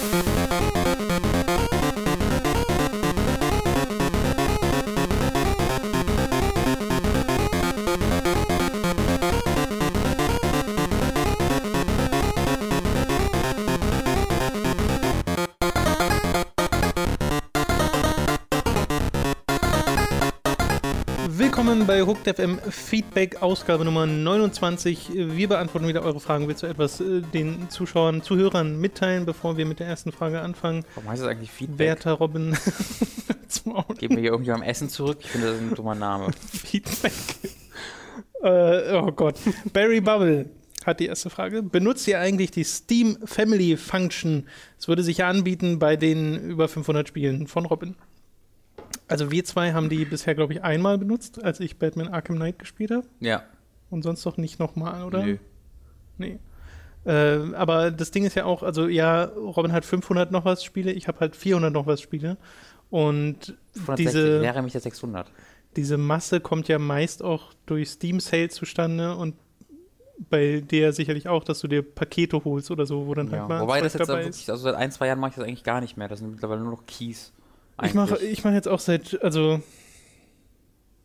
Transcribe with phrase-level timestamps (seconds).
[0.00, 0.39] Willkommen bei
[22.10, 25.10] Hooked FM Feedback Ausgabe Nummer 29.
[25.14, 26.48] Wir beantworten wieder eure Fragen.
[26.48, 30.84] Willst du etwas äh, den Zuschauern, Zuhörern mitteilen, bevor wir mit der ersten Frage anfangen?
[30.96, 31.78] Warum heißt das eigentlich Feedback?
[31.78, 32.56] Werter Robin.
[33.98, 35.18] Geben wir hier irgendwie am Essen zurück?
[35.20, 36.32] Ich finde, das ist ein dummer Name.
[36.52, 37.12] Feedback.
[38.42, 39.36] Äh, oh Gott.
[39.72, 40.50] Barry Bubble
[40.84, 41.62] hat die erste Frage.
[41.62, 44.48] Benutzt ihr eigentlich die Steam Family Function?
[44.80, 47.94] Es würde sich ja anbieten bei den über 500 Spielen von Robin.
[49.08, 52.58] Also wir zwei haben die bisher, glaube ich, einmal benutzt, als ich Batman Arkham Knight
[52.58, 53.06] gespielt habe.
[53.20, 53.42] Ja.
[53.90, 55.24] Und sonst doch nicht nochmal, oder?
[55.24, 55.38] Nö.
[56.18, 56.38] Nee.
[57.04, 60.92] Äh, aber das Ding ist ja auch, also ja, Robin hat 500 noch was Spiele,
[60.92, 62.36] ich habe halt 400 noch was Spiele.
[62.90, 65.30] Und 560 diese, wäre mich der 600.
[65.76, 69.34] diese Masse kommt ja meist auch durch Steam Sales zustande und
[70.28, 73.38] bei dir sicherlich auch, dass du dir Pakete holst oder so, wo dann Ja.
[73.38, 75.44] halt mal Wobei das jetzt dabei wirklich, also seit ein, zwei Jahren mache ich das
[75.44, 76.08] eigentlich gar nicht mehr.
[76.08, 77.32] Das sind mittlerweile nur noch Keys.
[77.84, 79.60] Ich mache ich mach jetzt auch seit, also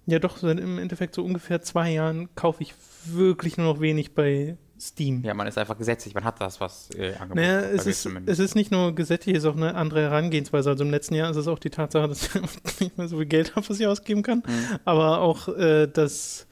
[0.06, 2.74] ja doch, seit im Endeffekt so ungefähr zwei Jahren kaufe ich
[3.06, 5.24] wirklich nur noch wenig bei Steam.
[5.24, 8.40] Ja, man ist einfach gesetzlich, man hat das, was äh, angeboten Naja, es ist, es
[8.40, 10.70] ist nicht nur gesetzlich, es ist auch eine andere Herangehensweise.
[10.70, 12.30] Also im letzten Jahr ist es auch die Tatsache, dass
[12.66, 14.44] ich nicht mehr so viel Geld habe, was ich ausgeben kann.
[14.46, 14.80] Mhm.
[14.84, 16.48] Aber auch, äh, dass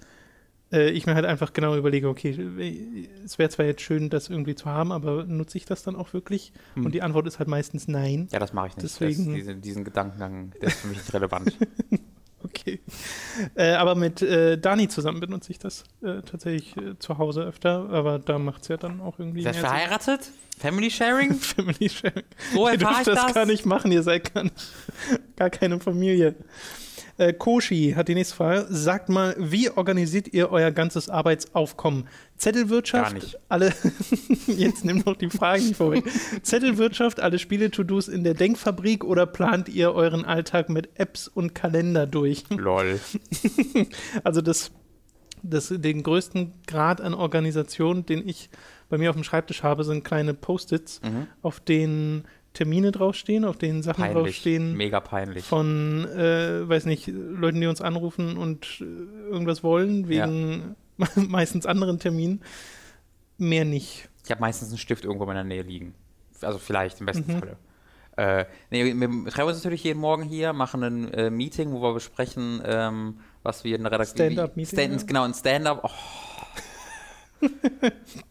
[0.74, 4.56] äh, ich mir halt einfach genau überlege, okay, es wäre zwar jetzt schön, das irgendwie
[4.56, 6.52] zu haben, aber nutze ich das dann auch wirklich?
[6.76, 6.86] Mhm.
[6.88, 8.28] Und die Antwort ist halt meistens nein.
[8.34, 8.84] Ja, das mache ich nicht.
[8.84, 11.56] Deswegen- Das, diese, diesen Gedankengang, der ist für mich nicht relevant.
[12.46, 12.82] Okay.
[13.56, 17.90] Äh, aber mit äh, Dani zusammen benutze ich das äh, tatsächlich äh, zu Hause öfter,
[17.90, 20.30] aber da macht es ja dann auch irgendwie Seid verheiratet?
[20.60, 21.34] Family Sharing?
[21.40, 22.24] Family Sharing.
[22.54, 23.34] So Ihr dürft ich das, das.
[23.34, 24.56] gar nicht machen, ihr seid gar, nicht,
[25.38, 26.36] gar keine Familie.
[27.18, 28.66] Äh, Koshi hat die nächste Frage.
[28.70, 32.08] Sagt mal, wie organisiert ihr euer ganzes Arbeitsaufkommen?
[32.38, 33.40] Zettelwirtschaft, Gar nicht.
[33.50, 33.74] alle,
[34.48, 36.04] jetzt nimm doch die Fragen nicht vorweg.
[36.42, 42.08] Zettelwirtschaft, alle Spiele-To-Dos in der Denkfabrik oder plant ihr euren Alltag mit Apps und Kalender
[42.08, 42.46] durch?
[42.50, 43.00] Lol.
[44.24, 44.72] Also das,
[45.44, 48.50] das, den größten Grad an Organisation, den ich
[48.90, 51.28] bei mir auf dem Schreibtisch habe, sind kleine Post-its, Mhm.
[51.42, 54.24] auf denen Termine draufstehen, auf denen Sachen Peinlich.
[54.36, 55.44] draufstehen Mega peinlich.
[55.44, 58.84] von, äh, weiß nicht, Leuten, die uns anrufen und äh,
[59.30, 60.76] irgendwas wollen, wegen
[61.16, 62.42] meistens anderen Terminen.
[63.38, 64.10] Mehr nicht.
[64.24, 65.96] Ich habe meistens einen Stift irgendwo in meiner Nähe liegen.
[66.42, 67.40] Also vielleicht im besten Mhm.
[67.40, 67.58] Falle.
[68.16, 71.94] Äh, nee, wir treffen uns natürlich jeden Morgen hier, machen ein äh, Meeting, wo wir
[71.96, 74.28] besprechen, ähm, was wir in der Redaktion.
[74.34, 75.08] Stand-up-Meeting, Stand, ja.
[75.08, 75.82] Genau, ein Stand-up.
[75.84, 75.90] Oh.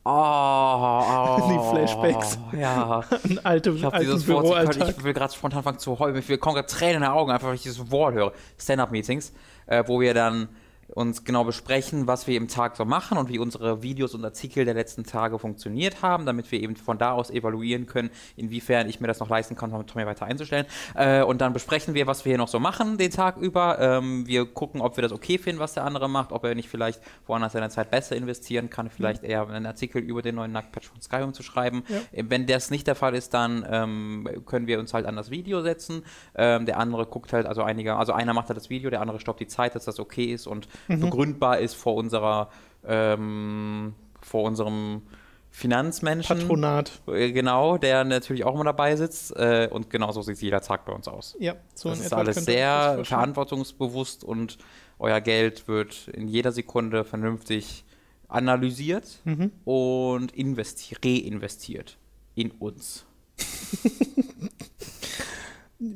[0.04, 2.38] Oh, oh, Die Flashbacks.
[2.58, 3.04] Ja.
[3.24, 6.38] Ein alte, Ich habe alten dieses Wort, ich will gerade spontan fangen zu heulen, mir
[6.38, 8.32] kommen gerade Tränen in den Augen, einfach weil ich dieses Wort höre.
[8.58, 9.32] Stand-up-Meetings,
[9.66, 10.48] äh, wo wir dann
[10.94, 14.64] uns genau besprechen, was wir im Tag so machen und wie unsere Videos und Artikel
[14.64, 19.00] der letzten Tage funktioniert haben, damit wir eben von da aus evaluieren können, inwiefern ich
[19.00, 20.66] mir das noch leisten kann, Tommy weiter einzustellen.
[20.94, 23.78] Äh, und dann besprechen wir, was wir hier noch so machen den Tag über.
[23.80, 26.68] Ähm, wir gucken, ob wir das okay finden, was der andere macht, ob er nicht
[26.68, 30.88] vielleicht woanders seine Zeit besser investieren kann, vielleicht eher einen Artikel über den neuen Nacktpatch
[30.88, 31.84] von Skyrim zu schreiben.
[31.88, 31.96] Ja.
[32.12, 35.30] Äh, Wenn das nicht der Fall ist, dann ähm, können wir uns halt an das
[35.30, 36.04] Video setzen.
[36.34, 39.20] Ähm, der andere guckt halt, also einiger, also einer macht halt das Video, der andere
[39.20, 42.50] stoppt die Zeit, dass das okay ist und begründbar ist vor unserer,
[42.86, 45.02] ähm, vor unserem
[45.50, 46.38] Finanzmenschen.
[46.38, 47.02] Patronat.
[47.06, 49.36] Äh, Genau, der natürlich auch immer dabei sitzt.
[49.36, 51.36] Äh, und genauso sieht jeder Tag bei uns aus.
[51.38, 54.56] Ja, so das in ist alles sehr verantwortungsbewusst und
[54.98, 57.84] euer Geld wird in jeder Sekunde vernünftig
[58.28, 59.52] analysiert Mhm.
[59.64, 61.98] und investi reinvestiert
[62.34, 63.04] in uns.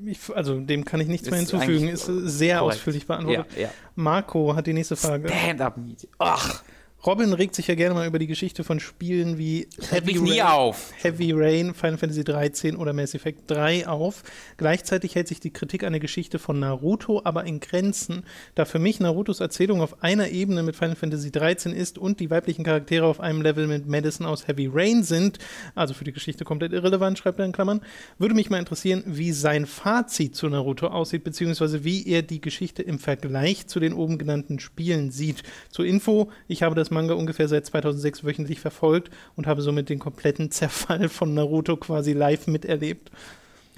[0.06, 1.88] Ich, also dem kann ich nichts mehr Ist hinzufügen.
[1.88, 2.06] eigentlich Ist
[2.38, 2.76] sehr korrekt.
[2.78, 3.47] ausführlich beantwortet.
[3.56, 3.69] Ja, ja.
[3.94, 5.28] Marco hat die nächste Frage.
[5.28, 6.10] Stand-up-Meeting.
[6.19, 6.62] Ach,
[7.06, 9.69] Robin regt sich ja gerne mal über die Geschichte von Spielen wie
[10.03, 10.93] nie auf.
[10.97, 14.25] Heavy Rain, Final Fantasy 13 oder Mass Effect 3 auf.
[14.56, 18.25] Gleichzeitig hält sich die Kritik an der Geschichte von Naruto aber in Grenzen,
[18.56, 22.29] da für mich Narutos Erzählung auf einer Ebene mit Final Fantasy 13 ist und die
[22.29, 25.38] weiblichen Charaktere auf einem Level mit Madison aus Heavy Rain sind,
[25.76, 27.82] also für die Geschichte komplett irrelevant, schreibt er in Klammern.
[28.19, 32.82] Würde mich mal interessieren, wie sein Fazit zu Naruto aussieht, beziehungsweise wie er die Geschichte
[32.82, 35.44] im Vergleich zu den oben genannten Spielen sieht.
[35.70, 39.98] Zur Info, ich habe das Manga ungefähr seit 2006 wöchentlich verfolgt und habe somit den
[39.98, 43.10] kompletten Zerfall von Naruto quasi live miterlebt.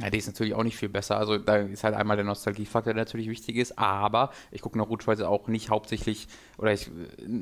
[0.01, 1.19] Ja, die ist natürlich auch nicht viel besser.
[1.19, 3.77] Also da ist halt einmal der Nostalgiefaktor, der natürlich wichtig ist.
[3.77, 6.89] Aber ich gucke Naruto heute auch nicht hauptsächlich, oder ich,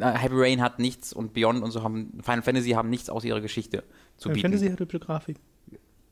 [0.01, 3.43] Heavy Rain hat nichts und Beyond und so haben, Final Fantasy haben nichts aus ihrer
[3.43, 3.85] Geschichte
[4.17, 4.53] zu Final bieten.
[4.53, 5.37] Fantasy hat hübsche Grafik.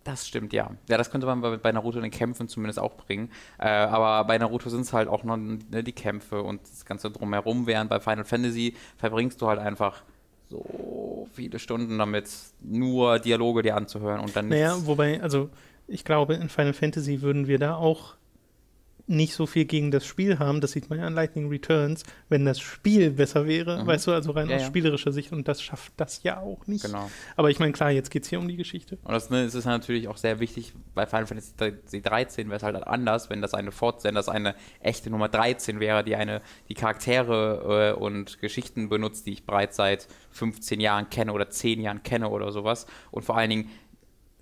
[0.05, 0.71] Das stimmt, ja.
[0.89, 3.31] Ja, das könnte man bei, bei Naruto in den Kämpfen zumindest auch bringen.
[3.59, 7.11] Äh, aber bei Naruto sind es halt auch noch ne, die Kämpfe und das Ganze
[7.11, 10.03] drumherum, während bei Final Fantasy verbringst du halt einfach
[10.51, 12.31] so viele Stunden damit,
[12.61, 14.63] nur Dialoge dir anzuhören und dann nichts.
[14.63, 15.49] Naja, wobei, also
[15.89, 18.15] ich glaube, in Final Fantasy würden wir da auch
[19.07, 22.45] nicht so viel gegen das Spiel haben, das sieht man ja an Lightning Returns, wenn
[22.45, 23.87] das Spiel besser wäre, mhm.
[23.87, 24.69] weißt du, also rein ja, aus ja.
[24.69, 26.85] spielerischer Sicht und das schafft das ja auch nicht.
[26.85, 27.11] Genau.
[27.37, 28.99] Aber ich meine, klar, jetzt geht es hier um die Geschichte.
[29.05, 32.63] Und das, ne, das, ist natürlich auch sehr wichtig, bei Final Fantasy 13 wäre es
[32.63, 36.41] halt anders, wenn das eine Fort wenn das eine echte Nummer 13 wäre, die eine,
[36.69, 41.81] die Charaktere äh, und Geschichten benutzt, die ich bereits seit 15 Jahren kenne oder 10
[41.81, 42.87] Jahren kenne oder sowas.
[43.11, 43.71] Und vor allen Dingen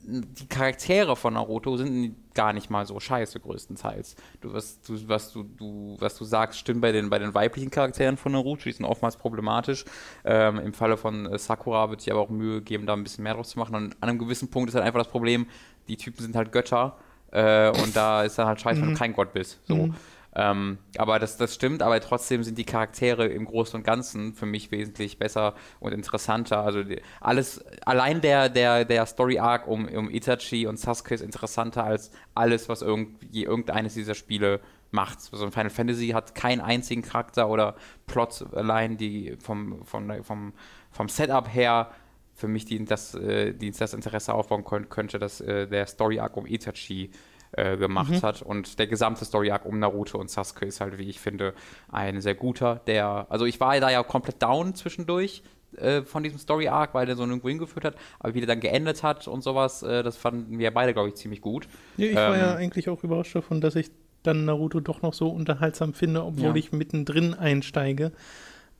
[0.04, 4.16] die Charaktere von Naruto sind gar nicht mal so scheiße größtenteils.
[4.40, 7.70] Du, was, du, was, du, du, was du sagst, stimmt bei den, bei den weiblichen
[7.70, 9.84] Charakteren von Naruto, die sind oftmals problematisch.
[10.24, 13.24] Ähm, Im Falle von äh, Sakura wird sich aber auch Mühe geben, da ein bisschen
[13.24, 13.74] mehr draus zu machen.
[13.74, 15.46] Und an einem gewissen Punkt ist halt einfach das Problem,
[15.88, 16.96] die Typen sind halt Götter
[17.30, 18.98] äh, und da ist dann halt scheiße, wenn du mhm.
[18.98, 19.60] kein Gott bist.
[19.66, 19.76] So.
[19.76, 19.94] Mhm.
[20.34, 24.46] Ähm, aber das, das stimmt, aber trotzdem sind die Charaktere im Großen und Ganzen für
[24.46, 26.64] mich wesentlich besser und interessanter.
[26.64, 31.84] Also die, alles, allein der, der, der Story-Arc um, um Itachi und Sasuke ist interessanter
[31.84, 35.18] als alles, was irgendwie, irgendeines dieser Spiele macht.
[35.32, 37.76] Also Final Fantasy hat keinen einzigen Charakter oder
[38.06, 40.54] Plot allein, die vom, vom, vom,
[40.90, 41.90] vom Setup her
[42.34, 46.36] für mich die, das, äh, die das Interesse aufbauen können, könnte, dass äh, der Story-Arc
[46.38, 47.10] um Itachi äh,
[47.54, 48.22] gemacht mhm.
[48.22, 48.40] hat.
[48.40, 51.52] Und der gesamte Story-Arc um Naruto und Sasuke ist halt, wie ich finde,
[51.90, 52.80] ein sehr guter.
[52.86, 55.42] Der, also ich war da ja komplett down zwischendurch
[55.76, 59.02] äh, von diesem Story-Arc, weil der so nirgendwo hingeführt hat, aber wie der dann geendet
[59.02, 61.66] hat und sowas, äh, das fanden wir beide, glaube ich, ziemlich gut.
[61.96, 63.90] Ja, ich ähm, war ja ähm, eigentlich auch überrascht davon, dass ich
[64.22, 66.54] dann Naruto doch noch so unterhaltsam finde, obwohl ja.
[66.54, 68.12] ich mittendrin einsteige.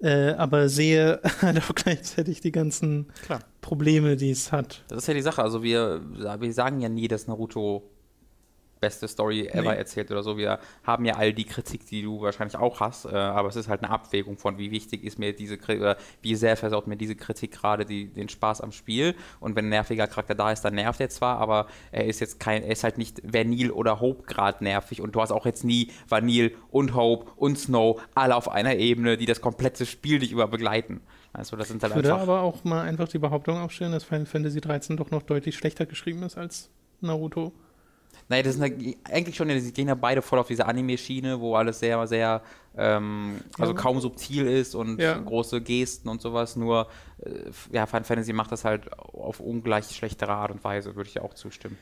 [0.00, 3.40] Äh, aber sehe halt auch gleichzeitig die ganzen Klar.
[3.60, 4.84] Probleme, die es hat.
[4.88, 5.42] Das ist ja die Sache.
[5.42, 6.02] Also wir,
[6.38, 7.88] wir sagen ja nie, dass Naruto
[8.82, 9.78] beste Story ever nee.
[9.78, 10.36] erzählt oder so.
[10.36, 13.68] Wir haben ja all die Kritik, die du wahrscheinlich auch hast, äh, aber es ist
[13.68, 16.96] halt eine Abwägung von, wie wichtig ist mir diese Kritik, oder wie sehr versaut mir
[16.96, 19.14] diese Kritik gerade die, den Spaß am Spiel.
[19.40, 22.40] Und wenn ein nerviger Charakter da ist, dann nervt er zwar, aber er ist jetzt
[22.40, 25.64] kein, er ist halt nicht Vanille oder Hope gerade nervig und du hast auch jetzt
[25.64, 30.32] nie Vanille und Hope und Snow alle auf einer Ebene, die das komplette Spiel dich
[30.32, 31.00] über begleiten.
[31.32, 34.26] Also das sind halt ich würde aber auch mal einfach die Behauptung aufstellen, dass Final
[34.26, 36.68] Fantasy 13 doch noch deutlich schlechter geschrieben ist als
[37.00, 37.52] Naruto.
[38.28, 41.80] Naja, das sind eigentlich schon, die gehen ja beide voll auf diese Anime-Schiene, wo alles
[41.80, 42.42] sehr, sehr,
[42.76, 43.78] ähm, also ja.
[43.78, 45.18] kaum subtil ist und ja.
[45.18, 46.56] große Gesten und sowas.
[46.56, 46.88] Nur,
[47.18, 51.14] äh, ja, Final Fantasy macht das halt auf ungleich schlechtere Art und Weise, würde ich
[51.14, 51.76] ja auch zustimmen.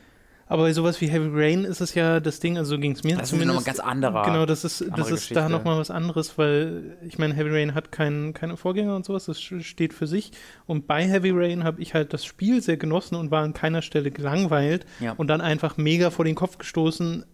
[0.50, 3.05] Aber bei sowas wie Heavy Rain ist es ja das Ding, also so ging es
[3.05, 3.56] mir das zumindest.
[3.56, 4.25] Das ist nochmal ganz anderer.
[4.25, 7.93] Genau, das ist, das ist da nochmal was anderes, weil ich meine, Heavy Rain hat
[7.93, 10.32] kein, keine Vorgänger und sowas, das steht für sich.
[10.67, 13.81] Und bei Heavy Rain habe ich halt das Spiel sehr genossen und war an keiner
[13.81, 15.12] Stelle gelangweilt ja.
[15.12, 17.25] und dann einfach mega vor den Kopf gestoßen,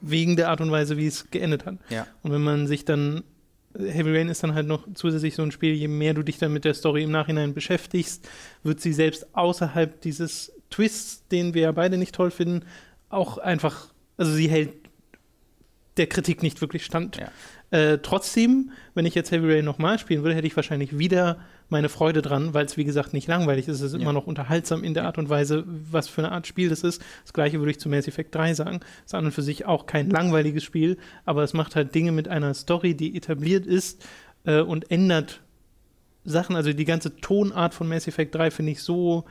[0.00, 1.76] wegen der Art und Weise, wie es geendet hat.
[1.88, 2.08] Ja.
[2.24, 3.22] Und wenn man sich dann
[3.78, 6.52] Heavy Rain ist dann halt noch zusätzlich so ein Spiel, je mehr du dich dann
[6.52, 8.28] mit der Story im Nachhinein beschäftigst,
[8.64, 12.64] wird sie selbst außerhalb dieses Twists, den wir ja beide nicht toll finden,
[13.08, 14.72] auch einfach, also sie hält
[15.96, 17.16] der Kritik nicht wirklich stand.
[17.16, 17.30] Ja.
[17.70, 21.38] Äh, trotzdem, wenn ich jetzt Heavy Rain nochmal spielen würde, hätte ich wahrscheinlich wieder
[21.68, 23.76] meine Freude dran, weil es wie gesagt nicht langweilig ist.
[23.76, 24.00] Es ist ja.
[24.00, 27.02] immer noch unterhaltsam in der Art und Weise, was für eine Art Spiel das ist.
[27.22, 28.80] Das gleiche würde ich zu Mass Effect 3 sagen.
[29.00, 32.12] Es ist an und für sich auch kein langweiliges Spiel, aber es macht halt Dinge
[32.12, 34.04] mit einer Story, die etabliert ist
[34.44, 35.40] äh, und ändert
[36.24, 36.56] Sachen.
[36.56, 39.24] Also die ganze Tonart von Mass Effect 3 finde ich so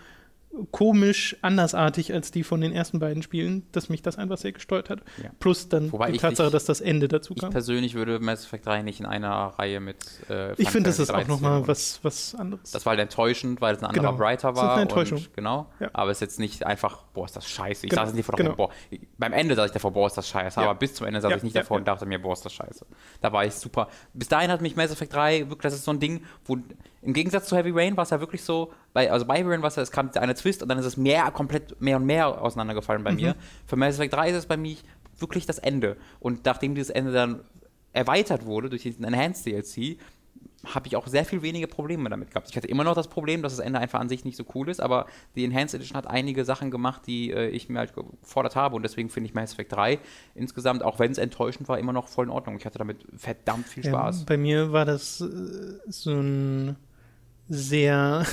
[0.71, 4.89] komisch, andersartig als die von den ersten beiden Spielen, dass mich das einfach sehr gesteuert
[4.89, 5.01] hat.
[5.21, 5.31] Ja.
[5.39, 7.49] Plus dann Wobei die Tatsache, dass das Ende dazu kam.
[7.49, 9.97] Ich persönlich würde Mass Effect 3 nicht in einer Reihe mit
[10.29, 12.71] äh, Ich finde, das ist auch nochmal was, was anderes.
[12.71, 14.19] Das war halt enttäuschend, weil es ein anderer genau.
[14.19, 14.63] Writer war.
[14.63, 15.17] Das ist eine Enttäuschung.
[15.17, 15.67] Und, genau.
[15.79, 15.89] Ja.
[15.93, 17.85] Aber es ist jetzt nicht einfach, boah, ist das scheiße.
[17.85, 18.05] Ich genau.
[18.05, 18.55] saß nicht davor, genau.
[18.55, 18.69] boah,
[19.17, 20.59] beim Ende saß ich davor, boah, ist das scheiße.
[20.59, 20.67] Ja.
[20.67, 22.85] Aber bis zum Ende saß ich nicht davor und dachte mir, boah, ist das scheiße.
[23.21, 23.87] Da war ich super.
[24.13, 26.57] Bis dahin hat mich Mass Effect 3 wirklich, das ist so ein Ding, wo
[27.03, 29.91] im Gegensatz zu Heavy Rain war es ja wirklich so, bei, also bei ja, es
[29.91, 33.17] kam eine Twist und dann ist es mehr, komplett mehr und mehr auseinandergefallen bei mhm.
[33.17, 33.35] mir.
[33.65, 34.77] Für Mass Effect 3 ist es bei mir
[35.17, 35.97] wirklich das Ende.
[36.19, 37.41] Und nachdem dieses Ende dann
[37.91, 39.97] erweitert wurde durch diesen Enhanced DLC,
[40.65, 42.49] habe ich auch sehr viel weniger Probleme damit gehabt.
[42.49, 44.69] Ich hatte immer noch das Problem, dass das Ende einfach an sich nicht so cool
[44.69, 48.55] ist, aber die Enhanced Edition hat einige Sachen gemacht, die äh, ich mir halt gefordert
[48.55, 49.99] habe und deswegen finde ich Mass Effect 3
[50.35, 52.57] insgesamt, auch wenn es enttäuschend war, immer noch voll in Ordnung.
[52.57, 54.19] Ich hatte damit verdammt viel Spaß.
[54.19, 55.25] Ja, bei mir war das äh,
[55.87, 56.77] so ein
[57.49, 58.25] sehr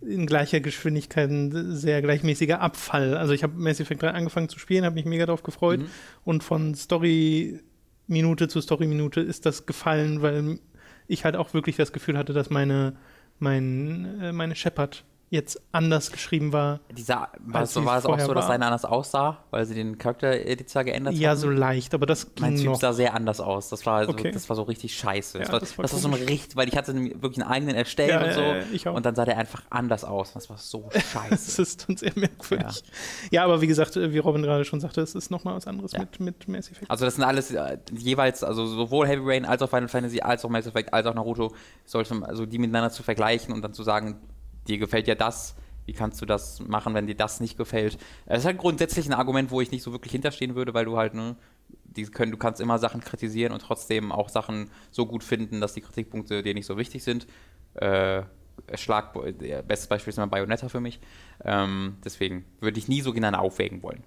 [0.00, 3.16] in gleicher Geschwindigkeit ein sehr gleichmäßiger Abfall.
[3.16, 5.86] Also ich habe Mass Effect 3 angefangen zu spielen, habe mich mega darauf gefreut mhm.
[6.24, 7.60] und von Story
[8.06, 10.58] Minute zu Story Minute ist das gefallen, weil
[11.06, 12.96] ich halt auch wirklich das Gefühl hatte, dass meine,
[13.38, 16.80] mein, äh, meine Shepard jetzt anders geschrieben war.
[16.96, 18.52] Dieser, war, als es, sie war es auch so, dass war.
[18.52, 21.36] seiner anders aussah, weil sie den Charakter-Editor geändert Ja, haben?
[21.38, 22.80] so leicht, aber das Mein ging Typ noch.
[22.80, 23.68] sah sehr anders aus.
[23.68, 24.30] Das war, so, Okay.
[24.32, 25.38] das war so richtig scheiße.
[25.38, 27.50] das, Ja, war, das das, war war so ein richtig, weil ich hatte wirklich einen
[27.52, 28.40] eigenen erstellt Ja, und so.
[28.40, 28.94] ja, ich auch.
[28.94, 30.32] Und dann sah der einfach anders aus.
[30.32, 31.62] Das war so Das scheiße.
[31.62, 32.82] ist dann sehr merkwürdig.
[33.30, 33.44] Ja.
[33.44, 36.20] aber wie gesagt, äh, wie Robin gerade schon sagte, es ist nochmal was anderes mit,
[36.20, 36.90] mit Mass Effect.
[36.90, 40.44] also das sind alles äh, jeweils, also sowohl Heavy Rain als auch Final Fantasy, als
[40.44, 41.52] auch Mass Effect, als auch Naruto,
[41.84, 44.16] sollte, also die miteinander zu vergleichen und dann zu sagen,
[44.68, 45.56] dir gefällt ja das,
[45.86, 47.98] wie kannst du das machen, wenn dir das nicht gefällt?
[48.26, 50.98] Das ist halt grundsätzlich ein Argument, wo ich nicht so wirklich hinterstehen würde, weil du
[50.98, 51.36] halt, ne,
[51.84, 55.72] die können, du kannst immer Sachen kritisieren und trotzdem auch Sachen so gut finden, dass
[55.72, 57.26] die Kritikpunkte dir nicht so wichtig sind.
[57.74, 58.22] Äh,
[58.74, 61.00] Schlag, der bestes Beispiel ist immer Bayonetta für mich.
[61.44, 64.02] Ähm, deswegen würde ich nie so gegeneinander aufwägen wollen.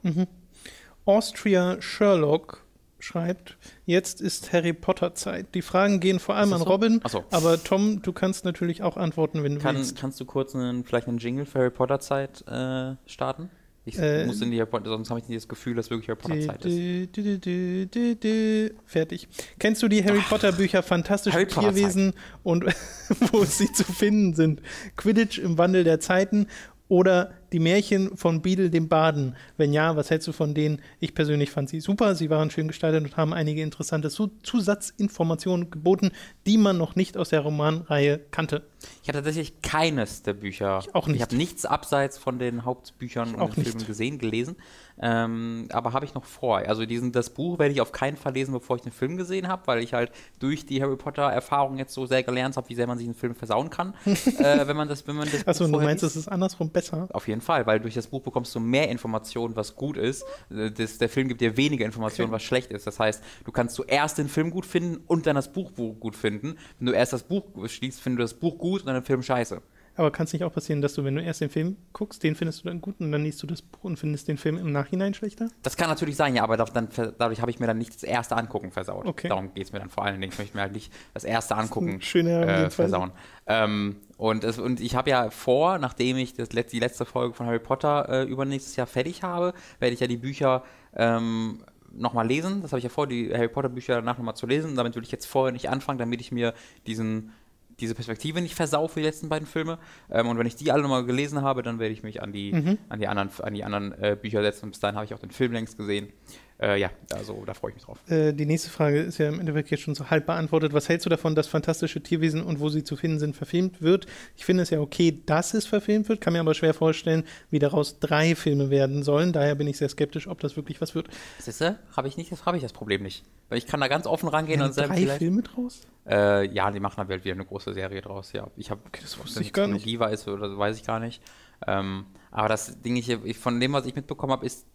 [1.06, 2.64] Austria Sherlock
[3.04, 5.48] schreibt, jetzt ist Harry Potter Zeit.
[5.56, 6.66] Die Fragen gehen vor allem Ist an so?
[6.66, 7.24] Robin, Ach so.
[7.32, 9.98] aber Tom, du kannst natürlich auch antworten, wenn du Kann, willst.
[9.98, 13.50] kannst du kurz einen, vielleicht einen Jingle für Harry Potter Zeit äh, starten?
[13.84, 16.08] Ich Äh, muss in die Harry Potter, sonst habe ich nicht das Gefühl, dass wirklich
[16.10, 16.74] Harry Potter Zeit ist.
[16.76, 19.28] dü- dü- dü- dü- Fertig.
[19.58, 22.64] Kennst du die Harry Potter Bücher Fantastische Harry Tierwesen und
[23.32, 24.62] wo sie zu finden sind?
[24.98, 26.46] Quidditch im Wandel der Zeiten
[26.90, 29.36] oder die Märchen von Beadle dem Baden?
[29.58, 30.82] Wenn ja, was hältst du von denen?
[31.00, 32.16] Ich persönlich fand sie super.
[32.16, 36.12] Sie waren schön gestaltet und haben einige interessante Zu Zusatzinformationen geboten,
[36.46, 38.64] die man noch nicht aus der Romanreihe kannte.
[39.04, 40.80] Ich habe tatsächlich keines der Bücher.
[40.82, 41.18] Ich auch nicht.
[41.18, 43.66] Ich habe nichts abseits von den Hauptbüchern auch und den.
[43.66, 44.56] Filmen gesehen, gelesen.
[45.04, 46.58] Ähm, aber habe ich noch vor.
[46.60, 49.48] Also diesen, das Buch werde ich auf keinen Fall lesen, bevor ich den Film gesehen
[49.48, 52.86] habe, weil ich halt durch die Harry Potter-Erfahrung jetzt so sehr gelernt habe, wie sehr
[52.86, 55.72] man sich einen Film versauen kann, äh, wenn man das, wenn man das Achso, du
[55.80, 56.16] meinst, liest.
[56.16, 57.08] es ist andersrum besser?
[57.14, 60.24] Auf jeden Fall, weil durch das Buch bekommst du mehr Informationen, was gut ist.
[60.52, 62.36] Äh, Das, der Film gibt dir weniger Informationen, Okay.
[62.36, 62.86] was schlecht ist.
[62.86, 66.16] Das heißt, du kannst zuerst den Film gut finden und dann das Buch bu- gut
[66.16, 66.58] finden.
[66.78, 69.22] Wenn du erst das Buch schließt, findest du das Buch gut und dann den Film
[69.22, 69.62] scheiße.
[69.98, 72.34] Aber kann es nicht auch passieren, dass du, wenn du erst den Film guckst, den
[72.36, 74.72] findest du dann gut und dann liest du das Buch und findest den Film im
[74.72, 75.50] Nachhinein schlechter?
[75.64, 76.88] Das kann natürlich sein, ja, aber da- dann,
[77.18, 79.06] dadurch habe ich mir dann nicht das erste Angucken versaut.
[79.06, 79.28] Okay.
[79.28, 80.32] Darum geht es mir dann vor allen Dingen.
[80.32, 83.12] Ich möchte mir halt nicht das erste Angucken schöne äh, versauen.
[83.48, 87.34] Ähm, und, es, und ich habe ja vor, nachdem ich das let die letzte Folge
[87.34, 90.64] von Harry Potter äh, übernächstes Jahr fertig habe, werde ich ja die Bücher
[90.96, 92.62] ähm, nochmal lesen.
[92.62, 94.78] Das habe ich ja vor, die Harry Potter Bücher danach nochmal zu lesen.
[94.78, 96.54] Damit will ich jetzt vorher nicht anfangen, damit ich mir
[96.88, 97.34] diesen
[97.82, 99.78] diese Perspektive nicht versau für die letzten beiden Filme.
[100.10, 102.54] Ähm, und wenn ich die alle nochmal gelesen habe, dann werde ich mich an die,
[102.54, 102.78] Mhm.
[102.88, 104.66] an die anderen, an die anderen äh, Bücher setzen.
[104.66, 106.14] Und bis dahin habe ich auch den Film längst gesehen.
[106.62, 107.98] Äh, ja, also da freue ich mich drauf.
[108.08, 110.74] Äh, die nächste Frage ist ja im Endeffekt jetzt schon so halb beantwortet.
[110.74, 114.06] Was hältst du davon, dass fantastische Tierwesen und wo sie zu finden sind verfilmt wird?
[114.36, 117.58] Ich finde es ja okay, dass es verfilmt wird, kann mir aber schwer vorstellen, wie
[117.58, 119.34] daraus drei Filme werden sollen.
[119.34, 121.08] Daher bin ich sehr skeptisch, ob das wirklich was wird.
[121.40, 123.24] Siehste, habe ich nicht, das habe ich das Problem nicht.
[123.50, 125.82] Weil ich kann da ganz offen rangehen Werden und sagen, drei Filme draus?
[126.08, 128.34] äh, ja, die machen da halt wieder eine große Serie draus.
[128.34, 129.88] Ja, ich habe, das ob wusste das ich gar nicht.
[129.88, 131.22] Ist oder so, weiß ich gar nicht.
[131.68, 134.66] Ähm, aber das Ding, ich, ich, von dem, was ich mitbekommen habe, ist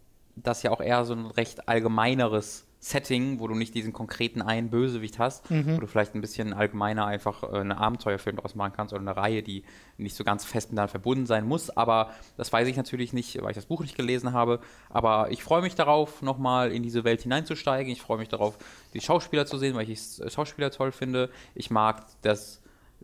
[0.43, 4.69] das ja auch eher so ein recht allgemeineres Setting, wo du nicht diesen konkreten einen
[4.69, 5.77] Bösewicht hast, Mhm.
[5.77, 9.17] wo du vielleicht ein bisschen allgemeiner einfach äh, einen Abenteuerfilm draus machen kannst oder eine
[9.17, 9.63] Reihe, die
[9.97, 11.71] nicht so ganz fest miteinander verbunden sein muss.
[11.75, 14.59] Aber das weiß ich natürlich nicht, weil ich das Buch nicht gelesen habe.
[14.91, 17.91] Aber ich freue mich darauf, nochmal in diese Welt hineinzusteigen.
[17.91, 18.59] Ich freue mich darauf,
[18.93, 21.31] die Schauspieler zu sehen, weil ich die Schauspieler toll finde.
[21.55, 22.61] Ich mag das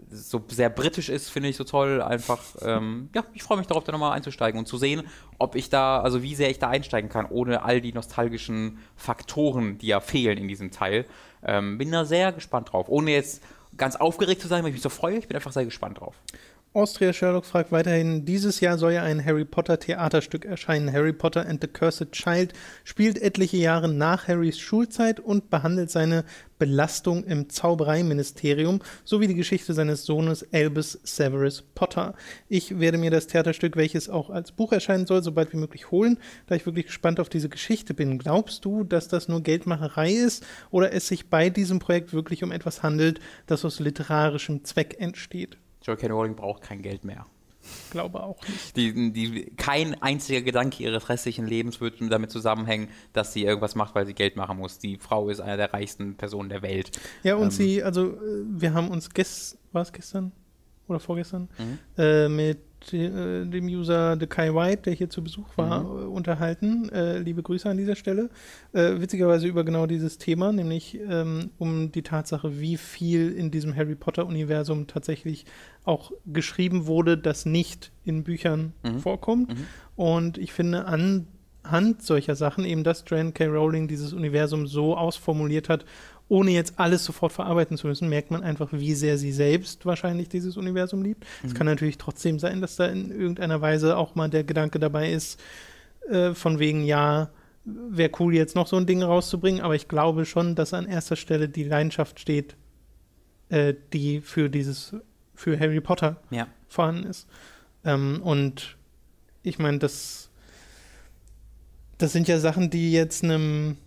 [0.09, 2.01] so sehr britisch ist, finde ich so toll.
[2.01, 5.03] Einfach, ähm, ja, ich freue mich darauf, da nochmal einzusteigen und zu sehen,
[5.37, 9.77] ob ich da, also wie sehr ich da einsteigen kann, ohne all die nostalgischen Faktoren,
[9.77, 11.05] die ja fehlen in diesem Teil.
[11.43, 12.87] Ähm, bin da sehr gespannt drauf.
[12.89, 13.43] Ohne jetzt
[13.77, 16.15] ganz aufgeregt zu sein, weil ich mich so freue, ich bin einfach sehr gespannt drauf.
[16.75, 20.91] Austria Sherlock fragt weiterhin, dieses Jahr soll ja ein Harry Potter Theaterstück erscheinen.
[20.91, 22.51] Harry Potter and the Cursed Child
[22.83, 26.25] spielt etliche Jahre nach Harrys Schulzeit und behandelt seine
[26.57, 32.15] Belastung im Zaubereiministerium sowie die Geschichte seines Sohnes Albus Severus Potter.
[32.49, 35.91] Ich werde mir das Theaterstück, welches auch als Buch erscheinen soll, so bald wie möglich
[35.91, 38.17] holen, da ich wirklich gespannt auf diese Geschichte bin.
[38.17, 42.51] Glaubst du, dass das nur Geldmacherei ist oder es sich bei diesem Projekt wirklich um
[42.51, 45.59] etwas handelt, das aus literarischem Zweck entsteht?
[45.83, 46.07] J.K.
[46.07, 47.25] Rowling braucht kein Geld mehr.
[47.91, 48.75] Glaube auch nicht.
[48.75, 53.95] Die, die, kein einziger Gedanke ihres restlichen Lebens wird damit zusammenhängen, dass sie irgendwas macht,
[53.95, 54.79] weil sie Geld machen muss.
[54.79, 56.91] Die Frau ist eine der reichsten Personen der Welt.
[57.23, 57.51] Ja, und Ähm.
[57.51, 60.33] sie, also äh, wir haben uns gestern, war es gestern
[60.87, 61.79] oder vorgestern, Mhm.
[61.97, 62.59] äh, mit
[62.91, 65.87] äh, dem User The Kai White, der hier zu Besuch war, Mhm.
[66.01, 66.89] äh, unterhalten.
[66.89, 68.29] Äh, liebe Grüße an dieser Stelle.
[68.73, 73.73] Äh, witzigerweise über genau dieses Thema, nämlich ähm, um die Tatsache, wie viel in diesem
[73.73, 75.45] Harry Potter-Universum tatsächlich
[75.85, 78.99] auch geschrieben wurde, das nicht in Büchern Mhm.
[78.99, 79.49] vorkommt.
[79.57, 79.65] Mhm.
[79.95, 83.45] Und ich finde, anhand solcher Sachen, eben dass Joanne K.
[83.45, 85.85] Rowling dieses Universum so ausformuliert hat
[86.29, 90.29] ohne jetzt alles sofort verarbeiten zu müssen, merkt man einfach, wie sehr sie selbst wahrscheinlich
[90.29, 91.25] dieses Universum liebt.
[91.43, 95.11] Es kann natürlich trotzdem sein, dass da in irgendeiner Weise auch mal der Gedanke dabei
[95.11, 95.39] ist,
[96.09, 97.29] äh, von wegen, ja,
[97.65, 101.15] wäre cool, jetzt noch so ein Ding rauszubringen, aber ich glaube schon, dass an erster
[101.15, 102.55] Stelle die Leidenschaft steht,
[103.49, 104.95] äh, die für dieses,
[105.35, 106.47] für Harry Potter Ja.
[106.67, 107.27] vorhanden ist.
[107.85, 108.77] Ähm, und
[109.43, 110.29] ich meine, das,
[111.97, 113.77] das sind ja Sachen, die jetzt einem,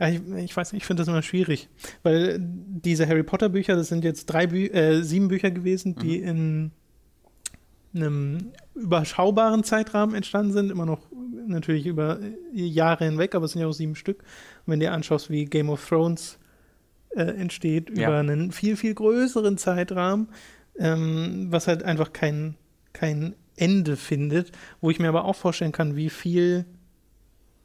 [0.00, 1.68] ja, ich, ich weiß nicht, ich finde das immer schwierig,
[2.02, 6.18] weil diese Harry Potter Bücher, das sind jetzt drei Bü äh, sieben Bücher gewesen, die
[6.18, 6.72] in
[7.94, 11.00] einem überschaubaren Zeitrahmen entstanden sind, immer noch
[11.46, 12.18] natürlich über
[12.52, 14.18] Jahre hinweg, aber es sind ja auch sieben Stück.
[14.20, 16.38] Und wenn du dir anschaust, wie Game of Thrones
[17.10, 18.08] äh, entsteht, Ja.
[18.08, 20.28] über einen viel, viel größeren Zeitrahmen,
[20.78, 22.56] ähm, was halt einfach kein,
[22.92, 24.50] kein Ende findet,
[24.80, 26.64] wo ich mir aber auch vorstellen kann, wie viel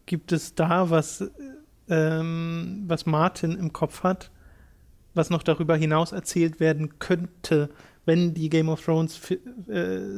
[0.06, 1.32] gibt es da, was,
[1.89, 4.31] ähm, was Martin im Kopf hat,
[5.13, 7.69] was noch darüber hinaus erzählt werden könnte,
[8.05, 9.38] wenn die Game of Thrones äh,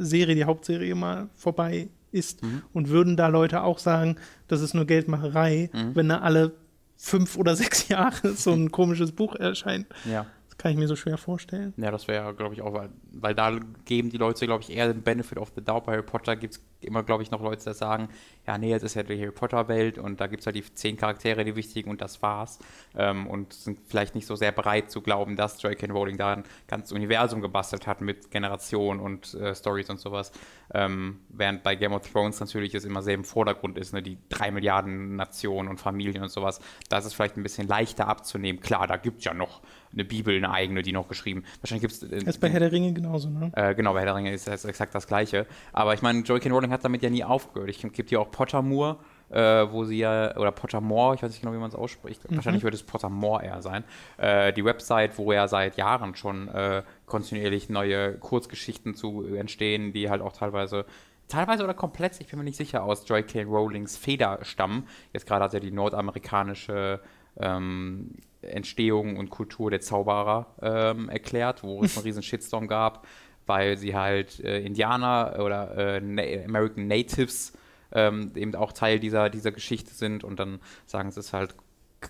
[0.03, 2.43] Serie, die Hauptserie mal vorbei ist.
[2.43, 2.61] Mhm.
[2.73, 5.95] Und würden da Leute auch sagen, das ist nur Geldmacherei, Mhm.
[5.95, 6.51] wenn da alle
[6.97, 9.87] fünf oder sechs Jahre so ein komisches Buch erscheint.
[10.09, 10.25] Ja.
[10.49, 11.73] Das kann ich mir so schwer vorstellen.
[11.77, 14.91] Ja, das wäre, glaube ich, auch, weil, weil da geben die Leute, glaube ich, eher
[14.91, 15.85] den Benefit of the Doubt.
[15.85, 18.09] Bei Harry Potter gibt es immer, glaube ich, noch Leute, die sagen,
[18.47, 20.97] ja, nee, jetzt ist ja die Harry Potter-Welt und da gibt es halt die zehn
[20.97, 22.59] Charaktere, die wichtigen und das war's.
[22.95, 25.87] Ähm, und sind vielleicht nicht so sehr bereit zu glauben, dass J.K.
[25.91, 30.31] Rowling da ein ganzes Universum gebastelt hat mit Generationen und äh, Stories und sowas.
[30.73, 34.17] Ähm, während bei Game of Thrones natürlich es immer sehr im Vordergrund ist, ne, die
[34.29, 36.59] drei Milliarden Nationen und Familien und sowas.
[36.89, 38.61] Da ist es vielleicht ein bisschen leichter abzunehmen.
[38.61, 39.61] Klar, da gibt es ja noch
[39.93, 41.43] eine Bibel, eine eigene, die noch geschrieben.
[41.61, 41.99] Wahrscheinlich gibt es.
[41.99, 43.51] Das ist bei Herr der Ringe genauso, ne?
[43.55, 45.45] Äh, genau, bei Herr der Ringe ist das exakt das Gleiche.
[45.73, 46.49] Aber ich meine, J.K.
[46.49, 47.69] Rowling hat damit ja nie aufgehört.
[47.69, 48.97] Ich gibt hier auch Pottermore,
[49.29, 49.39] äh,
[49.71, 52.21] wo sie ja, oder Pottermore, ich weiß nicht genau, wie man es ausspricht.
[52.29, 53.83] Wahrscheinlich wird es Pottermore eher sein.
[54.17, 60.09] Äh, die Website, wo ja seit Jahren schon äh, kontinuierlich neue Kurzgeschichten zu entstehen, die
[60.09, 60.85] halt auch teilweise
[61.27, 63.43] teilweise oder komplett, ich bin mir nicht sicher, aus J.K.
[63.43, 64.87] Rowlings Feder stammen.
[65.13, 66.99] Jetzt gerade hat er die nordamerikanische
[67.39, 73.05] ähm, Entstehung und Kultur der Zauberer ähm, erklärt, wo es einen riesen Shitstorm gab,
[73.45, 77.53] weil sie halt äh, Indianer oder äh, American Natives
[77.91, 81.55] ähm, eben auch Teil dieser, dieser Geschichte sind und dann sagen sie es halt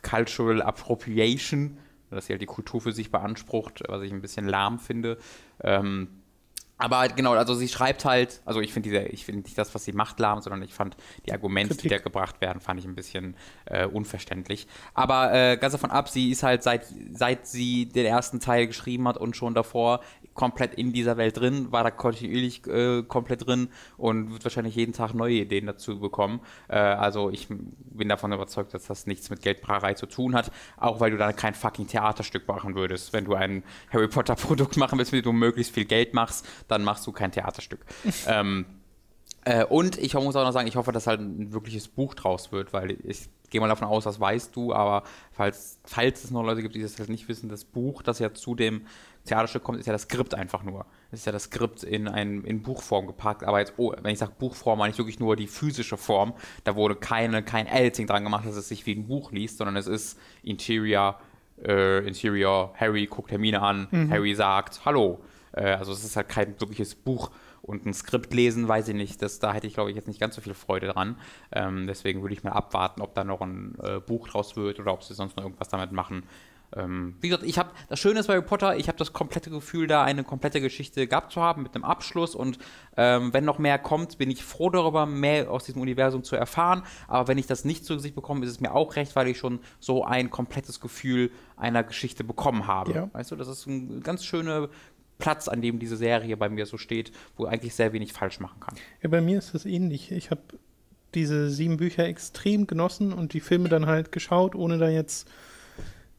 [0.02, 1.78] Cultural Appropriation,
[2.10, 5.18] dass sie halt die Kultur für sich beansprucht, was ich ein bisschen lahm finde.
[5.64, 6.21] Ähm,
[6.82, 9.74] aber halt genau, also sie schreibt halt, also ich finde diese, ich finde nicht das,
[9.76, 12.00] was sie macht, lahm, sondern ich fand die Argumente, die Kritik.
[12.00, 14.68] da gebracht werden, fand ich ein bisschen äh, unverständlich.
[14.96, 19.08] Aber äh, ganz davon ab, sie ist halt seit, seit sie den ersten Teil geschrieben
[19.08, 20.02] hat und schon davor
[20.34, 24.94] komplett in dieser Welt drin, war da kontinuierlich äh, komplett drin und wird wahrscheinlich jeden
[24.94, 26.40] Tag neue Ideen dazu bekommen.
[26.68, 31.00] Äh, also ich bin davon überzeugt, dass das nichts mit Geldbracherei zu tun hat, auch
[31.00, 33.14] weil du dann kein fucking Theaterstück machen würdest.
[33.14, 36.48] Wenn du ein Harry Potter Produkt machen willst, mit dem du möglichst viel Geld machst,
[36.72, 37.86] dann machst du kein Theaterstück.
[38.28, 38.66] ähm,
[39.44, 42.52] äh, und ich muss auch noch sagen, ich hoffe, dass halt ein wirkliches Buch draus
[42.52, 46.44] wird, weil ich gehe mal davon aus, das weißt du, aber falls, falls es noch
[46.44, 48.84] Leute gibt, die das halt nicht wissen, das Buch, das ja zu dem
[49.26, 50.86] Theaterstück kommt, ist ja das Skript einfach nur.
[51.12, 54.20] Es ist ja das Skript in, ein, in Buchform gepackt, aber jetzt, oh, wenn ich
[54.20, 56.34] sage Buchform, meine ich wirklich nur die physische Form.
[56.64, 59.76] Da wurde keine, kein Editing dran gemacht, dass es sich wie ein Buch liest, sondern
[59.76, 61.20] es ist Interior,
[61.64, 65.20] äh, Interior, Harry guckt Hermine an, Harry sagt Hallo.
[65.54, 67.32] Äh, also es ist halt kein wirkliches Buch.
[67.62, 70.20] Und ein Skript lesen, weiß ich nicht, das, da hätte ich, glaube ich, jetzt nicht
[70.20, 71.18] ganz so viel Freude dran.
[71.52, 74.94] Ähm, deswegen würde ich mal abwarten, ob da noch ein äh, Buch draus wird oder
[74.94, 76.24] ob sie sonst noch irgendwas damit machen.
[76.76, 79.50] Ähm, wie gesagt, ich habe das Schöne ist bei Harry Potter, ich habe das komplette
[79.50, 82.60] Gefühl, da eine komplette Geschichte gehabt zu haben mit einem Abschluss und
[82.96, 86.84] ähm, wenn noch mehr kommt, bin ich froh darüber, mehr aus diesem Universum zu erfahren.
[87.08, 89.38] Aber wenn ich das nicht zu Gesicht bekomme, ist es mir auch recht, weil ich
[89.38, 92.94] schon so ein komplettes Gefühl einer Geschichte bekommen habe.
[92.94, 93.10] Ja.
[93.12, 94.70] Weißt du, das ist ein ganz schöner
[95.22, 98.60] Platz, an dem diese Serie bei mir so steht, wo eigentlich sehr wenig falsch machen
[98.60, 98.76] kann.
[99.02, 100.12] Ja, bei mir ist das ähnlich.
[100.12, 100.42] Ich habe
[101.14, 105.30] diese sieben Bücher extrem genossen und die Filme dann halt geschaut, ohne da jetzt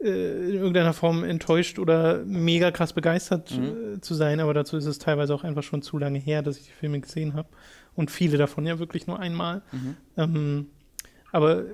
[0.00, 4.40] äh, in irgendeiner Form enttäuscht oder mega krass begeistert äh, zu sein.
[4.40, 7.00] Aber dazu ist es teilweise auch einfach schon zu lange her, dass ich die Filme
[7.00, 7.48] gesehen habe.
[7.94, 9.62] Und viele davon ja wirklich nur einmal.
[10.16, 10.66] Ähm,
[11.30, 11.64] aber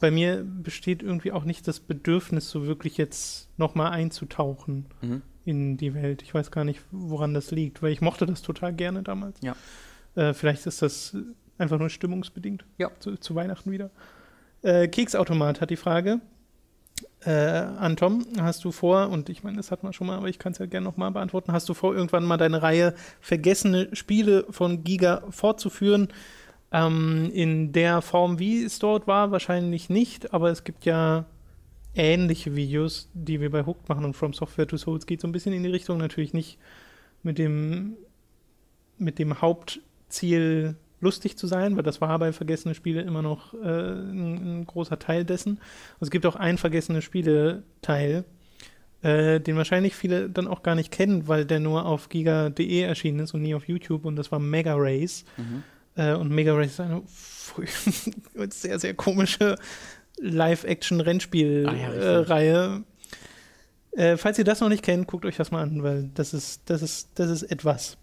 [0.00, 5.22] bei mir besteht irgendwie auch nicht das Bedürfnis, so wirklich jetzt nochmal einzutauchen Mhm.
[5.44, 6.22] In die Welt.
[6.22, 9.38] Ich weiß gar nicht, woran das liegt, weil ich mochte das total gerne damals.
[9.42, 9.56] Ja.
[10.14, 11.16] Äh, vielleicht ist das
[11.58, 12.64] einfach nur stimmungsbedingt.
[12.78, 12.90] Ja.
[12.98, 13.90] Zu, zu Weihnachten wieder.
[14.62, 16.20] Äh, Keksautomat hat die Frage.
[17.24, 20.28] Äh, an Tom, hast du vor, und ich meine, das hat man schon mal, aber
[20.28, 23.88] ich kann es ja gerne nochmal beantworten, hast du vor, irgendwann mal deine Reihe vergessene
[23.94, 26.08] Spiele von Giga fortzuführen?
[26.70, 31.24] Ähm, in der Form, wie es dort war, wahrscheinlich nicht, aber es gibt ja
[31.94, 35.32] ähnliche Videos, die wir bei Hooked machen und From Software to Souls geht so ein
[35.32, 36.58] bisschen in die Richtung, natürlich nicht
[37.22, 37.96] mit dem,
[38.98, 43.58] mit dem Hauptziel lustig zu sein, weil das war bei Vergessene Spiele immer noch äh,
[43.66, 45.52] ein, ein, großer Teil dessen.
[45.52, 48.24] Und es gibt auch einen Vergessene Spiele-Teil,
[49.02, 53.20] äh, den wahrscheinlich viele dann auch gar nicht kennen, weil der nur auf giga.de erschienen
[53.20, 55.24] ist und nie auf YouTube und das war Mega Race.
[55.36, 55.62] Mhm.
[55.96, 57.02] Äh, und Mega Race ist eine
[58.50, 59.56] sehr, sehr komische
[60.20, 62.26] Live-Action-Rennspiel-Reihe.
[62.28, 62.82] Ah, ja,
[63.96, 66.62] äh, falls ihr das noch nicht kennt, guckt euch das mal an, weil das ist,
[66.66, 67.96] das ist, das ist etwas.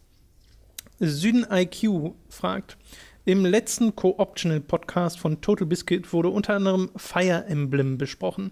[1.00, 2.78] Süden IQ fragt,
[3.26, 8.52] im letzten Co-Optional Podcast von Total Biscuit wurde unter anderem Fire Emblem besprochen.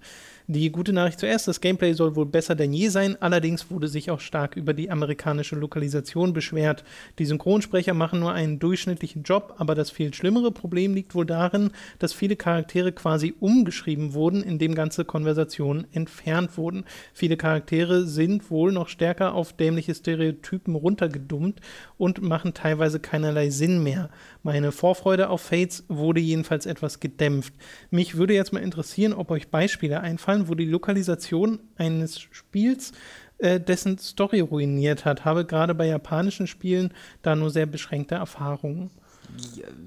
[0.52, 4.10] Die gute Nachricht zuerst, das Gameplay soll wohl besser denn je sein, allerdings wurde sich
[4.10, 6.84] auch stark über die amerikanische Lokalisation beschwert.
[7.20, 11.70] Die Synchronsprecher machen nur einen durchschnittlichen Job, aber das viel schlimmere Problem liegt wohl darin,
[12.00, 16.84] dass viele Charaktere quasi umgeschrieben wurden, indem ganze Konversationen entfernt wurden.
[17.14, 21.62] Viele Charaktere sind wohl noch stärker auf dämliche Stereotypen runtergedummt
[22.00, 24.10] und machen teilweise keinerlei Sinn mehr.
[24.42, 27.54] Meine Vorfreude auf Fates wurde jedenfalls etwas gedämpft.
[27.92, 32.94] Mich würde jetzt mal interessieren, ob euch Beispiele einfallen, wo die Lokalisation eines Spiels
[33.40, 35.26] äh, dessen Story ruiniert hat.
[35.26, 38.92] Habe gerade bei japanischen Spielen da nur sehr beschränkte Erfahrungen.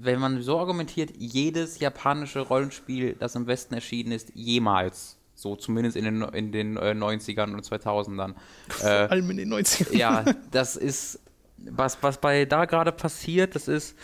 [0.00, 5.96] Wenn man so argumentiert, jedes japanische Rollenspiel, das im Westen erschienen ist, jemals so zumindest
[5.96, 8.34] in den, in den äh, 90ern und 2000ern.
[8.68, 9.96] Vor äh, allem in den 90ern.
[9.96, 11.20] Ja, das ist,
[11.58, 13.96] was, was bei da gerade passiert, das ist,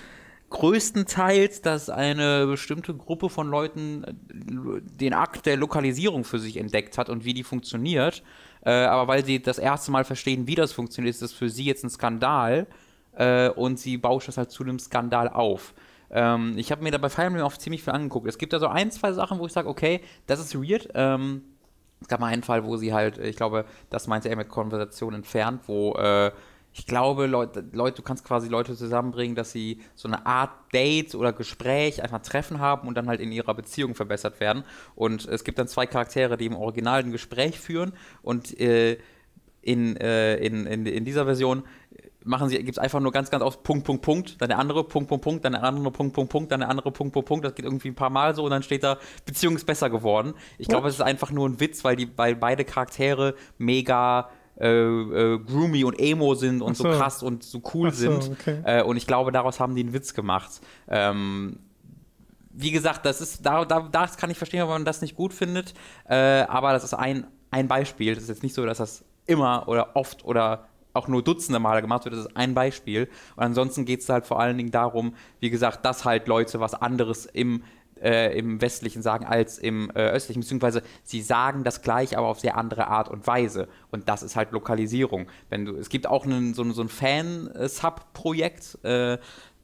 [0.51, 4.13] größtenteils, dass eine bestimmte Gruppe von Leuten äh,
[4.81, 8.23] den Akt der Lokalisierung für sich entdeckt hat und wie die funktioniert.
[8.65, 11.65] Äh, aber weil sie das erste Mal verstehen, wie das funktioniert, ist das für sie
[11.65, 12.67] jetzt ein Skandal
[13.17, 15.75] äh, und sie bauscht das halt zu einem Skandal auf.
[16.11, 18.27] Ähm, ich habe mir da bei Fire Emblem auch ziemlich viel angeguckt.
[18.27, 20.89] Es gibt da so ein, zwei Sachen, wo ich sage, okay, das ist weird.
[20.95, 21.43] Ähm,
[22.01, 25.15] es gab mal einen Fall, wo sie halt, ich glaube, das meinte er mit Konversation
[25.15, 26.31] entfernt, wo äh,
[26.73, 31.15] ich glaube, Leute, Leute, du kannst quasi Leute zusammenbringen, dass sie so eine Art Date
[31.15, 34.65] oder Gespräch, einfach Treffen haben und dann halt in ihrer Beziehung verbessert werden.
[34.95, 38.99] Und es gibt dann zwei Charaktere, die im Original ein Gespräch führen und äh,
[39.63, 41.65] in, äh, in, in, in dieser Version
[42.25, 44.85] machen sie, gibt es einfach nur ganz, ganz oft Punkt, Punkt, Punkt, dann der andere
[44.85, 47.45] Punkt, Punkt, Punkt, dann der andere Punkt, Punkt, Punkt, dann der andere Punkt, Punkt, Punkt.
[47.45, 50.35] Das geht irgendwie ein paar Mal so und dann steht da, Beziehung ist besser geworden.
[50.59, 54.69] Ich glaube, es ist einfach nur ein Witz, weil die, weil beide Charaktere mega äh,
[54.69, 56.85] äh, groomy und emo sind und so.
[56.85, 56.99] so.
[56.99, 58.31] krass und so cool so, sind.
[58.33, 58.61] Okay.
[58.65, 60.61] Äh, und ich glaube, daraus haben die einen Witz gemacht.
[60.89, 61.59] Ähm,
[62.51, 65.33] wie gesagt, das ist, da, da, das kann ich verstehen, wenn man das nicht gut
[65.33, 65.75] findet.
[66.09, 68.15] Äh, aber das ist ein, ein Beispiel.
[68.15, 71.81] Das ist jetzt nicht so, dass das immer oder oft oder auch nur Dutzende Male
[71.81, 72.15] gemacht wird.
[72.15, 73.09] Das ist ein Beispiel.
[73.37, 76.75] Und ansonsten geht es halt vor allen Dingen darum, wie gesagt, dass halt Leute was
[76.75, 77.63] anderes im
[78.03, 82.41] äh, im Westlichen sagen als im äh, Östlichen, beziehungsweise sie sagen das gleich, aber auf
[82.41, 83.69] sehr andere Art und Weise.
[83.91, 85.27] Und das ist halt Lokalisierung.
[85.51, 89.19] Wenn du, es gibt auch einen, so, so ein Fan-Sub-Projekt, äh,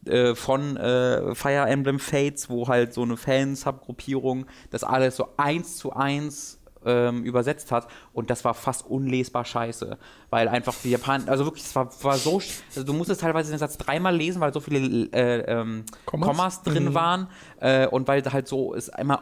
[0.07, 5.79] äh, von äh, Fire Emblem Fates, wo halt so eine Fan-Subgruppierung das alles so eins
[5.79, 9.99] zu eins ähm, übersetzt hat und das war fast unlesbar scheiße,
[10.31, 13.59] weil einfach die Japaner, also wirklich, es war, war so, also du musstest teilweise den
[13.59, 16.63] Satz dreimal lesen, weil so viele äh, ähm, Kommas?
[16.63, 16.95] Drin mhm.
[16.95, 17.29] waren
[17.61, 19.21] äh, und weil halt so es einmal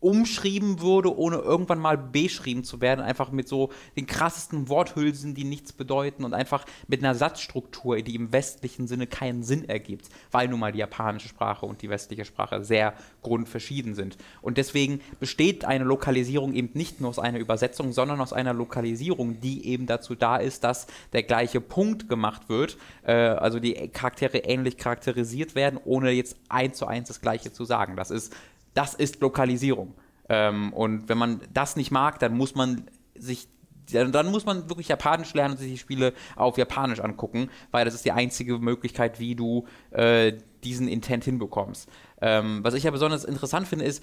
[0.00, 5.44] umschrieben wurde, ohne irgendwann mal beschrieben zu werden, einfach mit so den krassesten Worthülsen, die
[5.44, 10.48] nichts bedeuten und einfach mit einer Satzstruktur, die im westlichen Sinne keinen Sinn ergibt, weil
[10.48, 14.18] nun mal die japanische Sprache und die westliche Sprache sehr grundverschieden sind.
[14.42, 19.40] Und deswegen besteht eine Lokalisierung eben nicht nur aus einer Übersetzung, sondern aus einer Lokalisierung,
[19.40, 24.38] die eben dazu da ist, dass der gleiche Punkt gemacht wird, äh, also die Charaktere
[24.38, 27.96] ähnlich charakterisiert werden, ohne jetzt eins zu eins das Gleiche zu sagen.
[27.96, 28.34] Das ist
[28.76, 29.94] das ist Lokalisierung.
[30.28, 33.48] Ähm, und wenn man das nicht mag, dann muss man sich
[33.92, 37.94] dann muss man wirklich Japanisch lernen und sich die Spiele auf Japanisch angucken, weil das
[37.94, 40.32] ist die einzige Möglichkeit, wie du äh,
[40.64, 41.88] diesen Intent hinbekommst.
[42.20, 44.02] Ähm, was ich ja besonders interessant finde, ist,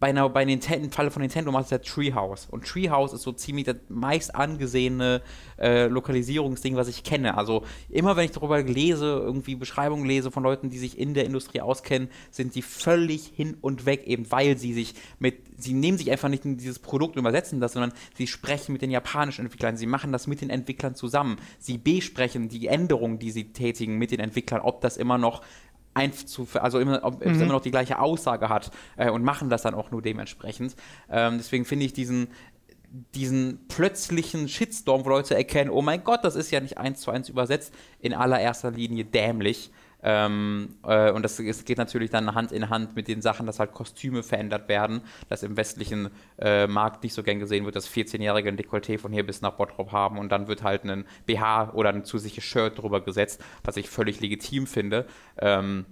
[0.00, 2.46] bei, einer, bei Nintendo, im Falle von Nintendo macht es ja Treehouse.
[2.50, 5.20] Und Treehouse ist so ziemlich das meist angesehene
[5.58, 7.36] äh, Lokalisierungsding, was ich kenne.
[7.36, 11.26] Also immer wenn ich darüber lese, irgendwie Beschreibungen lese von Leuten, die sich in der
[11.26, 15.98] Industrie auskennen, sind die völlig hin und weg, eben weil sie sich mit, sie nehmen
[15.98, 19.44] sich einfach nicht in dieses Produkt und übersetzen das, sondern sie sprechen mit den japanischen
[19.44, 21.36] Entwicklern, sie machen das mit den Entwicklern zusammen.
[21.58, 25.42] Sie besprechen die Änderungen, die sie tätigen mit den Entwicklern, ob das immer noch
[25.94, 27.32] also immer, ob mhm.
[27.32, 30.76] es immer noch die gleiche Aussage hat äh, und machen das dann auch nur dementsprechend.
[31.10, 32.28] Ähm, deswegen finde ich diesen,
[33.14, 37.10] diesen plötzlichen Shitstorm, wo Leute erkennen, oh mein Gott, das ist ja nicht eins zu
[37.10, 39.70] eins übersetzt, in allererster Linie dämlich.
[40.02, 43.58] Ähm, äh, und das, das, geht natürlich dann Hand in Hand mit den Sachen, dass
[43.58, 47.88] halt Kostüme verändert werden, dass im westlichen äh, Markt nicht so gern gesehen wird, dass
[47.90, 51.72] 14-Jährige ein Dekolleté von hier bis nach Bottrop haben und dann wird halt ein BH
[51.74, 55.06] oder ein zusätzliches Shirt drüber gesetzt, was ich völlig legitim finde.
[55.38, 55.86] Ähm,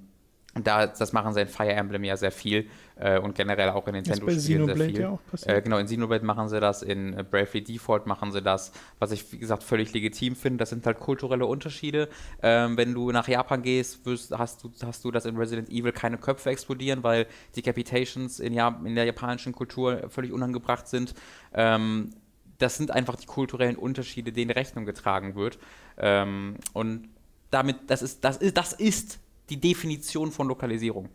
[0.67, 3.95] da, das machen sie in Fire Emblem ja sehr viel äh, und generell auch in
[3.95, 5.01] Nintendo-Spielen sehr viel.
[5.01, 8.73] Ja äh, genau, in Xenoblade machen sie das, in äh, Bravely Default machen sie das,
[8.99, 10.59] was ich, wie gesagt, völlig legitim finde.
[10.59, 12.09] Das sind halt kulturelle Unterschiede.
[12.43, 15.93] Ähm, wenn du nach Japan gehst, wirst, hast, du, hast du, dass in Resident Evil
[15.93, 21.15] keine Köpfe explodieren, weil Decapitations in, ja in der japanischen Kultur völlig unangebracht sind.
[21.55, 22.11] Ähm,
[22.59, 25.59] das sind einfach die kulturellen Unterschiede, denen Rechnung getragen wird.
[25.97, 27.09] Ähm, und
[27.51, 31.09] damit, das ist, das ist, das ist die Definition von Lokalisierung.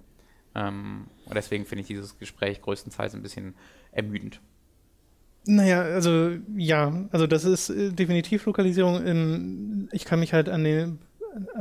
[0.56, 3.56] Ähm, und deswegen finde ich dieses Gespräch größtenteils ein bisschen
[3.91, 4.39] ermüdend.
[5.46, 9.06] Naja, also ja, also das ist äh, definitiv Lokalisierung.
[9.06, 11.00] In, ich kann mich halt an den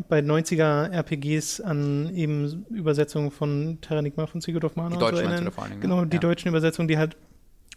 [0.09, 5.23] bei 90er RPGs an eben Übersetzungen von Terranigma von Sigurd of Mana die deutschen so
[5.23, 5.53] erinnern.
[5.57, 6.21] Allem, genau, die ja.
[6.21, 7.17] deutschen Übersetzungen, die halt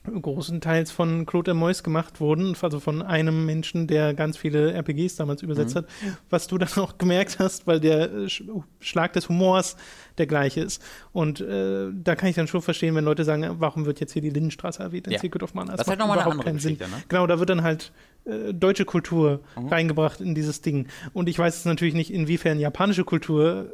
[0.05, 5.41] großenteils von Claude Moyes gemacht wurden, also von einem Menschen, der ganz viele RPGs damals
[5.41, 5.79] übersetzt mhm.
[5.79, 5.87] hat,
[6.29, 8.29] was du dann auch gemerkt hast, weil der äh,
[8.79, 9.75] Schlag des Humors
[10.17, 10.81] der gleiche ist.
[11.11, 14.21] Und äh, da kann ich dann schon verstehen, wenn Leute sagen, warum wird jetzt hier
[14.21, 15.19] die Lindenstraße erwähnt in ja.
[15.19, 15.71] Secret of Mana?
[15.71, 17.03] Das, das ist halt nochmal eine andere Geschichte, ne?
[17.07, 17.91] Genau, da wird dann halt
[18.25, 19.67] äh, deutsche Kultur mhm.
[19.67, 20.87] reingebracht in dieses Ding.
[21.13, 23.71] Und ich weiß jetzt natürlich nicht, inwiefern japanische Kultur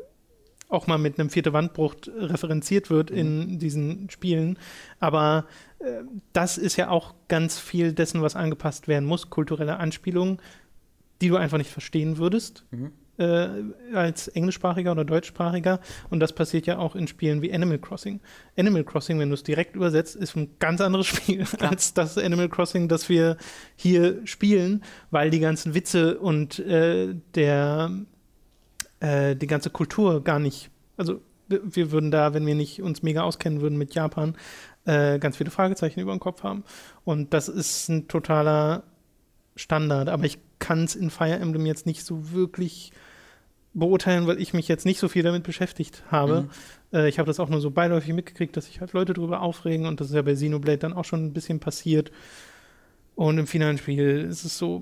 [0.72, 3.18] auch mal mit einem vierte Wandbruch referenziert wird mhm.
[3.18, 4.58] in diesen Spielen.
[5.00, 5.46] Aber
[5.80, 6.04] äh,
[6.34, 10.40] das ist ja auch ganz viel dessen, was angepasst werden muss, kulturelle Anspielungen,
[11.22, 12.66] die du einfach nicht verstehen würdest.
[12.72, 12.92] Mhm.
[13.18, 13.50] Äh,
[13.94, 15.80] als englischsprachiger oder deutschsprachiger.
[16.10, 18.22] Und das passiert ja auch in Spielen wie Animal Crossing.
[18.58, 21.70] Animal Crossing, wenn du es direkt übersetzt, ist ein ganz anderes Spiel ja.
[21.70, 23.38] als das Animal Crossing, das wir
[23.76, 24.82] hier spielen,
[25.12, 27.92] weil die ganzen Witze und äh, der
[29.02, 33.24] äh, die ganze Kultur gar nicht, also wir würden da, wenn wir nicht uns mega
[33.24, 34.36] auskennen würden mit Japan,
[34.86, 36.64] äh, ganz viele Fragezeichen über dem Kopf haben.
[37.04, 38.84] Und das ist ein totaler
[39.56, 40.08] Standard.
[40.08, 42.92] Aber ich kann es in Fire Emblem jetzt nicht so wirklich
[43.74, 46.44] beurteilen, weil ich mich jetzt nicht so viel damit beschäftigt habe.
[46.44, 46.50] Mhm.
[46.98, 49.86] Äh, ich habe das auch nur so beiläufig mitgekriegt, dass sich halt Leute darüber aufregen
[49.86, 52.12] und das ist ja bei Xenoblade dann auch schon ein bisschen passiert.
[53.16, 54.82] Und im finalen Spiel ist es so.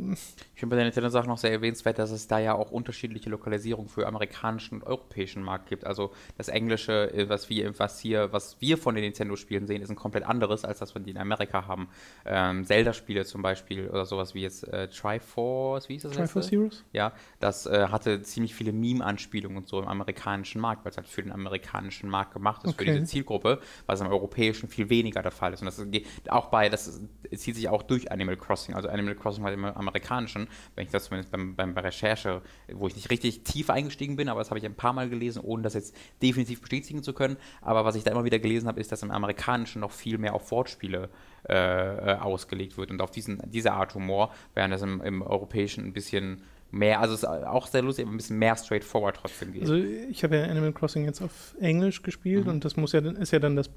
[0.60, 3.88] Ich finde bei der Nintendo-Sache noch sehr erwähnenswert, dass es da ja auch unterschiedliche Lokalisierungen
[3.88, 5.86] für amerikanischen und europäischen Markt gibt.
[5.86, 9.89] Also das Englische, äh, was wir, was hier, was wir von den Nintendo-Spielen sehen, ist
[9.89, 11.88] ein komplett anderes, als das, was die in Amerika haben.
[12.26, 16.12] Ähm, Zelda-Spiele zum Beispiel oder sowas wie jetzt äh, Triforce, wie ist das?
[16.12, 16.84] Triforce Heroes?
[16.91, 21.08] Ja, das äh, hatte ziemlich viele Meme-Anspielungen und so im amerikanischen Markt, weil es halt
[21.08, 22.84] für den amerikanischen Markt gemacht ist, okay.
[22.84, 25.62] für diese Zielgruppe, was im europäischen viel weniger der Fall ist.
[25.62, 27.00] Und das geht auch bei, das
[27.34, 31.05] zieht sich auch durch Animal Crossing, also Animal Crossing halt im amerikanischen, wenn ich das
[31.05, 34.59] zumindest beim, beim, bei Recherche, wo ich nicht richtig tief eingestiegen bin, aber das habe
[34.59, 37.38] ich ein paar Mal gelesen, ohne das jetzt definitiv bestätigen zu können.
[37.62, 40.33] Aber was ich da immer wieder gelesen habe, ist, dass im amerikanischen noch viel mehr
[40.33, 41.09] auf Wortspiele
[41.47, 45.85] äh, äh, ausgelegt wird und auf diesen, diese Art Humor, während das im, im europäischen
[45.85, 49.53] ein bisschen mehr, also es ist auch sehr lustig, aber ein bisschen mehr straightforward trotzdem
[49.53, 49.63] geht.
[49.63, 52.51] Also ich habe ja Animal Crossing jetzt auf Englisch gespielt mhm.
[52.51, 53.69] und das muss ja ist ja dann das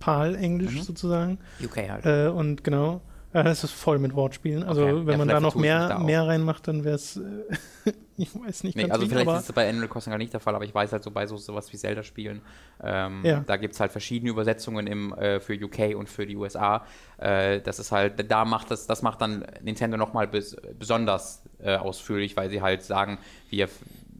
[0.00, 0.82] PAL-Englisch mhm.
[0.82, 1.38] sozusagen.
[1.62, 2.06] UK halt.
[2.06, 3.00] Äh, und genau.
[3.34, 4.62] Ja, das ist voll mit Wortspielen.
[4.62, 5.06] Also okay.
[5.06, 8.64] wenn ja, man da noch mehr, da mehr reinmacht, dann wäre es, äh, ich weiß
[8.64, 8.76] nicht.
[8.76, 10.92] Nee, also vielleicht ist es bei Animal Crossing halt nicht der Fall, aber ich weiß
[10.92, 12.42] halt so bei so sowas wie Zelda-Spielen,
[12.82, 13.40] ähm, ja.
[13.46, 16.84] da gibt es halt verschiedene Übersetzungen im, äh, für UK und für die USA.
[17.16, 21.76] Äh, das ist halt, da macht das, das macht dann Nintendo nochmal bes besonders äh,
[21.76, 23.18] ausführlich, weil sie halt sagen,
[23.48, 23.68] wir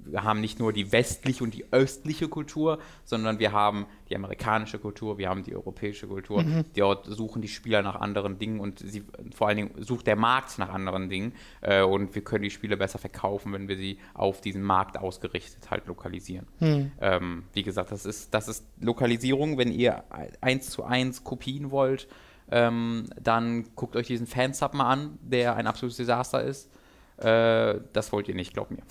[0.04, 4.78] wir haben nicht nur die westliche und die östliche Kultur, sondern wir haben die amerikanische
[4.78, 6.42] Kultur, wir haben die europäische Kultur.
[6.42, 6.64] Mhm.
[6.76, 10.58] Dort suchen die Spieler nach anderen Dingen und sie, vor allen Dingen sucht der Markt
[10.58, 11.32] nach anderen Dingen.
[11.60, 15.70] Äh, und wir können die Spiele besser verkaufen, wenn wir sie auf diesen Markt ausgerichtet
[15.70, 16.46] halt lokalisieren.
[16.60, 16.92] Mhm.
[17.00, 19.58] Ähm, wie gesagt, das ist, das ist Lokalisierung.
[19.58, 20.04] Wenn ihr
[20.40, 22.08] eins zu eins Kopien wollt,
[22.50, 26.70] ähm, dann guckt euch diesen Fansub mal an, der ein absolutes Desaster ist.
[27.16, 28.82] Äh, das wollt ihr nicht, glaubt mir.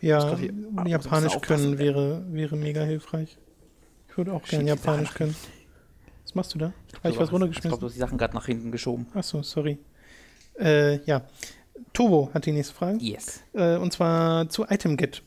[0.00, 0.36] Ja,
[0.86, 3.36] Japanisch können wäre, wäre mega hilfreich.
[4.08, 5.34] Ich würde auch gerne Japanisch können.
[6.24, 6.72] Was machst du da?
[7.02, 7.68] Habe ich was runtergeschmissen?
[7.68, 9.06] Ich glaube, du hast die Sachen gerade nach hinten geschoben.
[9.14, 9.78] Achso, sorry.
[10.58, 11.22] Äh, ja.
[11.92, 12.98] Tobo hat die nächste Frage.
[12.98, 13.40] Yes.
[13.54, 15.22] Äh, und zwar zu ItemGet.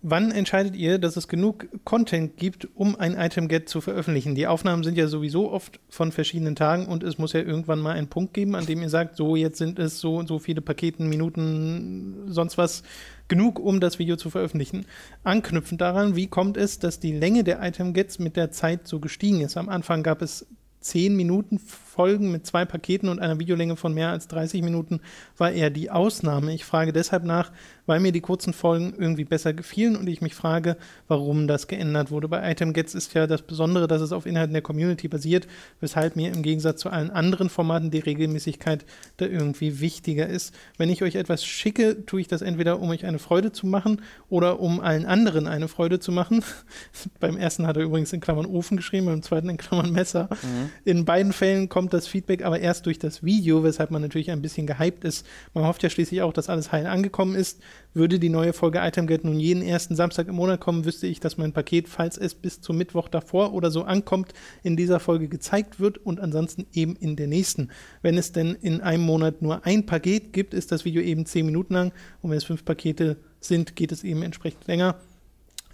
[0.00, 4.36] Wann entscheidet ihr, dass es genug Content gibt, um ein Item-Get zu veröffentlichen?
[4.36, 7.96] Die Aufnahmen sind ja sowieso oft von verschiedenen Tagen und es muss ja irgendwann mal
[7.96, 10.60] einen Punkt geben, an dem ihr sagt, so jetzt sind es so und so viele
[10.60, 12.84] Paketen, Minuten, sonst was
[13.26, 14.86] genug, um das Video zu veröffentlichen.
[15.24, 19.40] Anknüpfend daran, wie kommt es, dass die Länge der Item-Gets mit der Zeit so gestiegen
[19.40, 19.56] ist?
[19.56, 20.46] Am Anfang gab es
[20.80, 21.58] 10 Minuten
[21.98, 25.00] Folgen mit zwei Paketen und einer Videolänge von mehr als 30 Minuten
[25.36, 26.54] war eher die Ausnahme.
[26.54, 27.50] Ich frage deshalb nach,
[27.86, 30.76] weil mir die kurzen Folgen irgendwie besser gefielen und ich mich frage,
[31.08, 32.28] warum das geändert wurde.
[32.28, 35.48] Bei Item Gets ist ja das Besondere, dass es auf Inhalten der Community basiert,
[35.80, 38.84] weshalb mir im Gegensatz zu allen anderen Formaten die Regelmäßigkeit
[39.16, 40.54] da irgendwie wichtiger ist.
[40.76, 44.02] Wenn ich euch etwas schicke, tue ich das entweder, um euch eine Freude zu machen
[44.28, 46.44] oder um allen anderen eine Freude zu machen.
[47.18, 50.28] beim ersten hat er übrigens in Klammern Ofen geschrieben, beim zweiten in Klammern Messer.
[50.30, 50.70] Mhm.
[50.84, 54.42] In beiden Fällen kommt das Feedback aber erst durch das Video, weshalb man natürlich ein
[54.42, 55.26] bisschen gehypt ist.
[55.54, 57.60] Man hofft ja schließlich auch, dass alles heil angekommen ist.
[57.94, 61.20] Würde die neue Folge Item Get nun jeden ersten Samstag im Monat kommen, wüsste ich,
[61.20, 65.28] dass mein Paket, falls es bis zum Mittwoch davor oder so ankommt, in dieser Folge
[65.28, 67.70] gezeigt wird und ansonsten eben in der nächsten.
[68.02, 71.46] Wenn es denn in einem Monat nur ein Paket gibt, ist das Video eben zehn
[71.46, 74.96] Minuten lang und wenn es fünf Pakete sind, geht es eben entsprechend länger.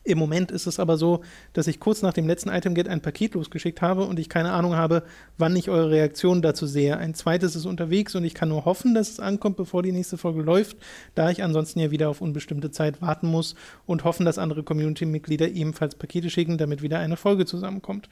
[0.05, 1.23] Im Moment ist es aber so,
[1.55, 4.77] dass ich kurz nach dem letzten Item-Get ein Paket losgeschickt habe und ich keine Ahnung
[4.77, 5.03] habe,
[5.39, 6.99] wann ich eure Reaktion dazu sehe.
[6.99, 10.19] Ein zweites ist unterwegs und ich kann nur hoffen, dass es ankommt, bevor die nächste
[10.19, 10.77] Folge läuft,
[11.15, 13.55] da ich ansonsten ja wieder auf unbestimmte Zeit warten muss
[13.87, 18.11] und hoffen, dass andere Community-Mitglieder ebenfalls Pakete schicken, damit wieder eine Folge zusammenkommt.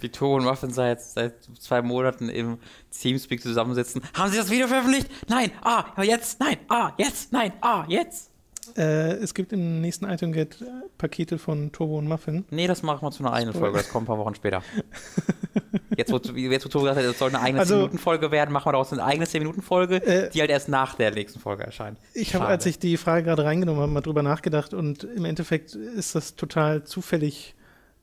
[0.00, 2.58] Wie Tore und Muffin seit, seit zwei Monaten im
[2.90, 4.02] Teamspeak zusammensitzen.
[4.14, 5.08] Haben Sie das Video veröffentlicht?
[5.28, 8.31] Nein, ah, jetzt, nein, ah, jetzt, nein, ah, jetzt.
[8.76, 10.64] Äh, es gibt im nächsten Item Get äh,
[10.96, 12.44] Pakete von Turbo und Muffin.
[12.50, 13.78] Nee, das machen wir zu einer eigenen Folge.
[13.78, 14.62] Das kommt ein paar Wochen später.
[15.96, 18.66] jetzt, wo, jetzt, wo Turbo gesagt hat, es soll eine eigene also, 10-Minuten-Folge werden, machen
[18.66, 21.98] wir daraus eine eigene 10-Minuten-Folge, äh, die halt erst nach der nächsten Folge erscheint.
[22.14, 25.74] Ich habe, als ich die Frage gerade reingenommen habe, mal drüber nachgedacht und im Endeffekt
[25.74, 27.54] ist das total zufällig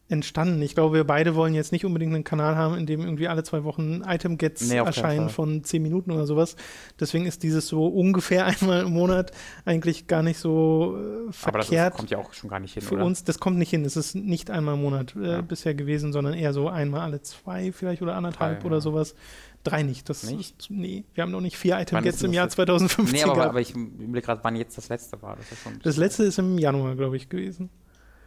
[0.09, 0.61] entstanden.
[0.61, 3.43] Ich glaube, wir beide wollen jetzt nicht unbedingt einen Kanal haben, in dem irgendwie alle
[3.43, 6.55] zwei Wochen Item-Gets nee, erscheinen von zehn Minuten oder sowas.
[6.99, 9.31] Deswegen ist dieses so ungefähr einmal im Monat
[9.65, 11.65] eigentlich gar nicht so äh, verkehrt.
[11.77, 13.05] Aber das kommt ja auch schon gar nicht hin, Für oder?
[13.05, 13.85] uns, das kommt nicht hin.
[13.85, 15.41] Es ist nicht einmal im Monat äh, ja.
[15.41, 18.81] bisher gewesen, sondern eher so einmal alle zwei vielleicht oder anderthalb Drei, oder ja.
[18.81, 19.15] sowas.
[19.63, 20.09] Drei nicht.
[20.09, 20.59] Das nicht?
[20.59, 23.75] Ist, nee, wir haben noch nicht vier Item-Gets im Jahr 2015 Nee, aber, aber ich
[23.75, 25.35] will gerade, wann jetzt das letzte war.
[25.35, 25.47] Das,
[25.83, 27.69] das letzte ist im Januar, glaube ich, gewesen.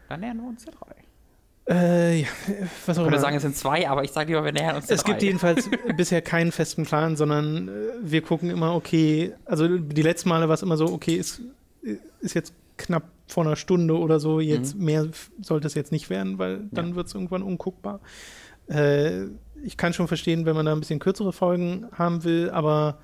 [0.09, 0.95] Dann nähern wir uns ja drei.
[1.69, 2.29] Äh, ja,
[2.87, 4.91] was auch ich würde sagen, es sind zwei, aber ich sage lieber, wir nähern uns
[4.91, 5.13] Es drei.
[5.13, 7.73] gibt jedenfalls bisher keinen festen Plan, sondern äh,
[8.03, 11.41] wir gucken immer, okay, also die letzten Male war es immer so, okay, ist,
[12.21, 14.85] ist jetzt knapp vor einer Stunde oder so, jetzt mhm.
[14.85, 15.09] mehr
[15.41, 16.95] sollte es jetzt nicht werden, weil dann ja.
[16.97, 18.01] wird es irgendwann unguckbar.
[18.69, 19.27] Äh,
[19.63, 22.99] ich kann schon verstehen, wenn man da ein bisschen kürzere Folgen haben will, aber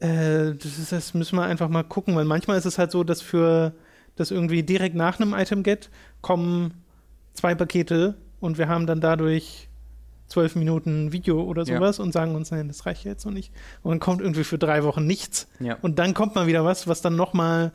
[0.00, 3.04] äh, das, ist, das müssen wir einfach mal gucken, weil manchmal ist es halt so,
[3.04, 3.72] dass für
[4.16, 5.90] das irgendwie direkt nach einem Item-Get
[6.22, 6.82] kommen
[7.36, 9.68] zwei Pakete und wir haben dann dadurch
[10.28, 12.04] zwölf Minuten Video oder sowas ja.
[12.04, 13.52] und sagen uns, nein, das reicht jetzt noch nicht.
[13.82, 15.48] Und dann kommt irgendwie für drei Wochen nichts.
[15.60, 15.78] Ja.
[15.82, 17.72] Und dann kommt mal wieder was, was dann nochmal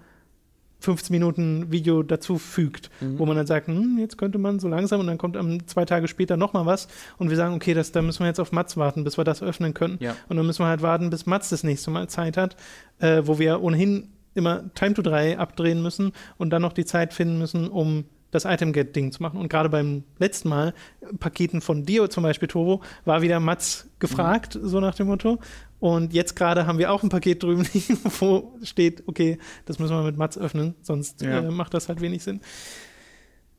[0.81, 3.19] 15 Minuten Video dazu fügt, mhm.
[3.19, 5.85] wo man dann sagt, hm, jetzt könnte man so langsam und dann kommt um, zwei
[5.85, 8.77] Tage später nochmal was und wir sagen, okay, das, da müssen wir jetzt auf Mats
[8.77, 9.97] warten, bis wir das öffnen können.
[10.01, 10.15] Ja.
[10.27, 12.55] Und dann müssen wir halt warten, bis Mats das nächste Mal Zeit hat,
[12.99, 17.13] äh, wo wir ohnehin immer Time to 3 abdrehen müssen und dann noch die Zeit
[17.13, 19.39] finden müssen, um das Item-Get-Ding zu machen.
[19.39, 20.73] Und gerade beim letzten Mal,
[21.19, 24.67] Paketen von Dio zum Beispiel, Turbo, war wieder Mats gefragt, mhm.
[24.67, 25.39] so nach dem Motto.
[25.79, 29.95] Und jetzt gerade haben wir auch ein Paket drüben liegen, wo steht, okay, das müssen
[29.95, 31.39] wir mit Mats öffnen, sonst ja.
[31.39, 32.39] äh, macht das halt wenig Sinn.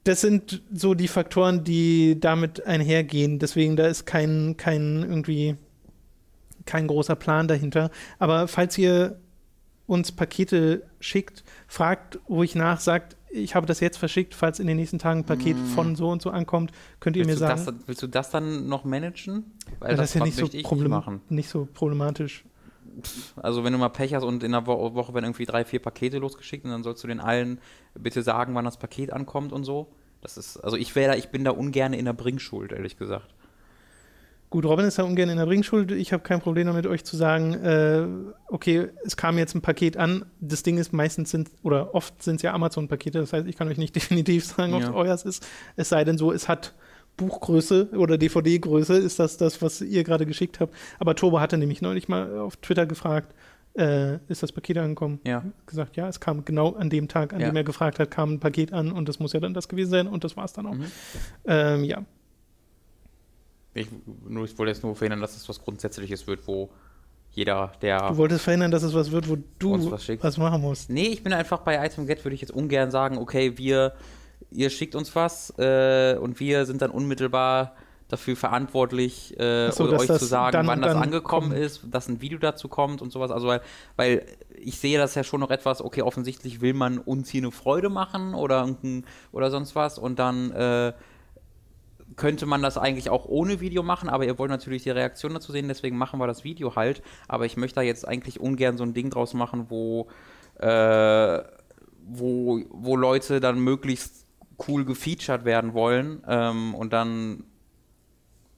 [0.04, 3.38] Das sind so die Faktoren, die damit einhergehen.
[3.38, 5.56] Deswegen, da ist kein, kein irgendwie
[6.64, 7.90] kein großer Plan dahinter.
[8.18, 9.18] Aber falls ihr
[9.86, 14.76] uns Pakete schickt, fragt ruhig nach, sagt, ich habe das jetzt verschickt, falls in den
[14.76, 15.66] nächsten Tagen ein Paket mm.
[15.74, 17.64] von so und so ankommt, könnt ihr willst mir sagen.
[17.64, 19.52] Das, willst du das dann noch managen?
[19.78, 22.44] Weil ja, das, das, ist ja nicht so, problem nicht so problematisch.
[23.36, 25.80] Also wenn du mal Pech hast und in der Wo Woche werden irgendwie drei, vier
[25.80, 27.58] Pakete losgeschickt und dann sollst du den allen
[27.94, 29.88] bitte sagen, wann das Paket ankommt und so.
[30.20, 33.34] Das ist, also ich wäre da, ich bin da ungern in der Bringschuld, ehrlich gesagt.
[34.52, 35.92] Gut, Robin ist ja ungern in der Bringschuld.
[35.92, 38.06] Ich habe kein Problem damit, euch zu sagen, äh,
[38.48, 40.26] okay, es kam jetzt ein Paket an.
[40.40, 43.18] Das Ding ist, meistens sind, oder oft sind es ja Amazon-Pakete.
[43.18, 45.46] Das heißt, ich kann euch nicht definitiv sagen, ob es euers ist.
[45.76, 46.74] Es sei denn so, es hat
[47.16, 48.98] Buchgröße oder DVD-Größe.
[48.98, 50.74] Ist das das, was ihr gerade geschickt habt?
[50.98, 53.34] Aber Turbo hatte nämlich neulich mal auf Twitter gefragt,
[53.72, 55.18] äh, ist das Paket angekommen?
[55.24, 55.44] Ja.
[55.64, 57.46] Gesagt, ja, es kam genau an dem Tag, an ja.
[57.46, 59.90] dem er gefragt hat, kam ein Paket an und das muss ja dann das gewesen
[59.90, 60.74] sein und das war es dann auch.
[60.74, 60.84] Mhm.
[61.46, 62.04] Ähm, ja,
[63.74, 63.88] ich,
[64.28, 66.70] nur, ich wollte jetzt nur verhindern, dass es was Grundsätzliches wird, wo
[67.32, 68.10] jeder, der.
[68.10, 70.90] Du wolltest verhindern, dass es was wird, wo du was, was, machen musst.
[70.90, 73.94] Nee, ich bin einfach bei Item Get, würde ich jetzt ungern sagen, okay, wir,
[74.50, 77.74] ihr schickt uns was äh, und wir sind dann unmittelbar
[78.08, 81.60] dafür verantwortlich, äh, so, euch zu sagen, dann, wann das angekommen kommt.
[81.62, 83.30] ist, dass ein Video dazu kommt und sowas.
[83.30, 83.62] Also weil,
[83.96, 87.50] weil ich sehe das ja schon noch etwas, okay, offensichtlich will man uns hier eine
[87.50, 88.68] Freude machen oder,
[89.32, 90.92] oder sonst was und dann äh,
[92.16, 95.52] könnte man das eigentlich auch ohne Video machen, aber ihr wollt natürlich die Reaktion dazu
[95.52, 97.02] sehen, deswegen machen wir das Video halt.
[97.28, 100.08] Aber ich möchte da jetzt eigentlich ungern so ein Ding draus machen, wo
[100.58, 101.42] äh,
[102.04, 104.26] wo, wo Leute dann möglichst
[104.68, 107.44] cool gefeatured werden wollen ähm, und dann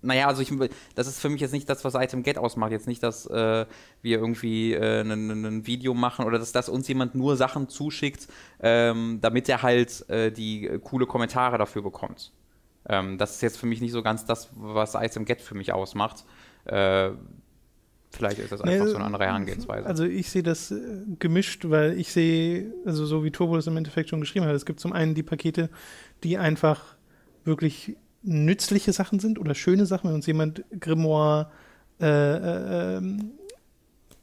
[0.04, 0.52] naja, also ich,
[0.94, 2.72] das ist für mich jetzt nicht das, was Item Get ausmacht.
[2.72, 3.64] Jetzt nicht, dass äh,
[4.02, 8.28] wir irgendwie äh, ein Video machen oder dass, dass uns jemand nur Sachen zuschickt,
[8.60, 12.32] ähm, damit er halt äh, die coole Kommentare dafür bekommt.
[12.88, 15.72] Ähm, das ist jetzt für mich nicht so ganz das, was Item Get für mich
[15.72, 16.24] ausmacht.
[16.64, 17.10] Äh,
[18.10, 19.86] vielleicht ist das einfach nee, so eine andere Herangehensweise.
[19.86, 23.76] Also ich sehe das äh, gemischt, weil ich sehe, also so wie Turbo das im
[23.76, 25.70] Endeffekt schon geschrieben hat, es gibt zum einen die Pakete,
[26.22, 26.96] die einfach
[27.44, 31.50] wirklich nützliche Sachen sind oder schöne Sachen, wenn uns jemand Grimoire
[32.00, 33.32] äh, äh, ähm,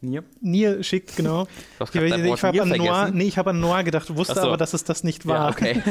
[0.03, 0.23] Nier.
[0.41, 1.47] Nier schickt, genau.
[1.93, 4.41] Ich, ich, habe an, Noir, nee, hab an Noir gedacht, wusste so.
[4.41, 5.35] aber, dass es das nicht war.
[5.35, 5.81] Ja, okay.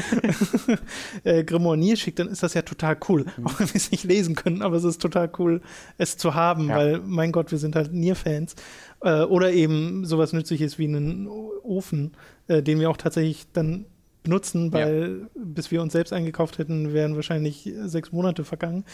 [1.25, 3.27] äh, Grimoire Nier schickt, dann ist das ja total cool.
[3.37, 3.47] Mhm.
[3.47, 5.61] Auch wenn wir es nicht lesen können, aber es ist total cool,
[5.97, 6.77] es zu haben, ja.
[6.77, 8.57] weil, mein Gott, wir sind halt Nier-Fans.
[9.03, 12.13] Äh, oder eben sowas Nützliches wie einen Ofen,
[12.49, 13.87] äh, den wir auch tatsächlich dann
[14.23, 15.43] benutzen, weil ja.
[15.43, 18.85] bis wir uns selbst eingekauft hätten, wären wahrscheinlich sechs Monate vergangen.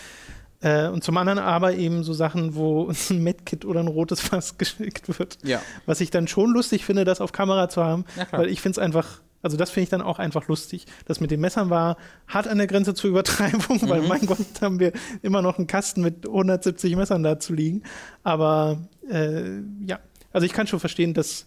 [0.61, 4.59] Äh, und zum anderen aber eben so Sachen, wo ein Medkit oder ein rotes Fass
[4.59, 5.39] geschickt wird.
[5.43, 5.61] Ja.
[5.85, 8.81] Was ich dann schon lustig finde, das auf Kamera zu haben, ja, weil ich finde
[8.81, 10.87] es einfach, also das finde ich dann auch einfach lustig.
[11.07, 11.97] Das mit den Messern war
[12.29, 13.89] hart an der Grenze zur Übertreibung, mhm.
[13.89, 14.93] weil mein Gott, haben wir
[15.23, 17.83] immer noch einen Kasten mit 170 Messern da zu liegen.
[18.23, 18.79] Aber
[19.11, 19.99] äh, ja,
[20.33, 21.47] also ich kann schon verstehen, dass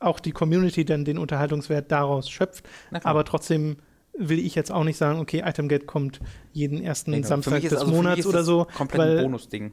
[0.00, 2.64] auch die Community dann den Unterhaltungswert daraus schöpft.
[3.04, 3.76] Aber trotzdem
[4.16, 6.20] will ich jetzt auch nicht sagen, okay, Itemgate kommt
[6.52, 8.66] jeden ersten nee, Samstag des also Monats oder so.
[8.76, 9.72] Komplett weil, ein Bonusding.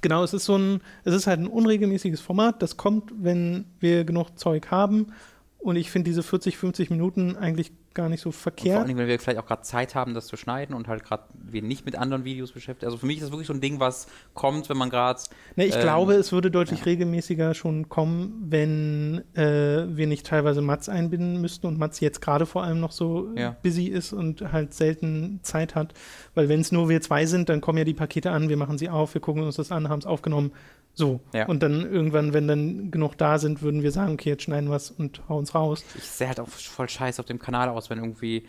[0.00, 4.04] Genau, es ist so ein, es ist halt ein unregelmäßiges Format, das kommt, wenn wir
[4.04, 5.12] genug Zeug haben.
[5.58, 8.76] Und ich finde diese 40, 50 Minuten eigentlich gar nicht so verkehrt.
[8.76, 11.04] Und vor allem, wenn wir vielleicht auch gerade Zeit haben, das zu schneiden und halt
[11.04, 12.84] gerade wir nicht mit anderen Videos beschäftigt.
[12.84, 15.20] Also für mich ist das wirklich so ein Ding, was kommt, wenn man gerade.
[15.56, 16.84] Ne, ich ähm, glaube, es würde deutlich ja.
[16.84, 22.46] regelmäßiger schon kommen, wenn äh, wir nicht teilweise Mats einbinden müssten und Mats jetzt gerade
[22.46, 23.56] vor allem noch so ja.
[23.62, 25.92] busy ist und halt selten Zeit hat.
[26.34, 28.78] Weil wenn es nur wir zwei sind, dann kommen ja die Pakete an, wir machen
[28.78, 30.52] sie auf, wir gucken uns das an, haben es aufgenommen,
[30.98, 31.20] so.
[31.32, 31.46] Ja.
[31.46, 34.76] Und dann irgendwann, wenn dann genug da sind, würden wir sagen, okay, jetzt schneiden wir
[34.76, 35.84] es und hauen es raus.
[35.94, 38.44] Ich sehe halt auch voll scheiße auf dem Kanal aus, wenn irgendwie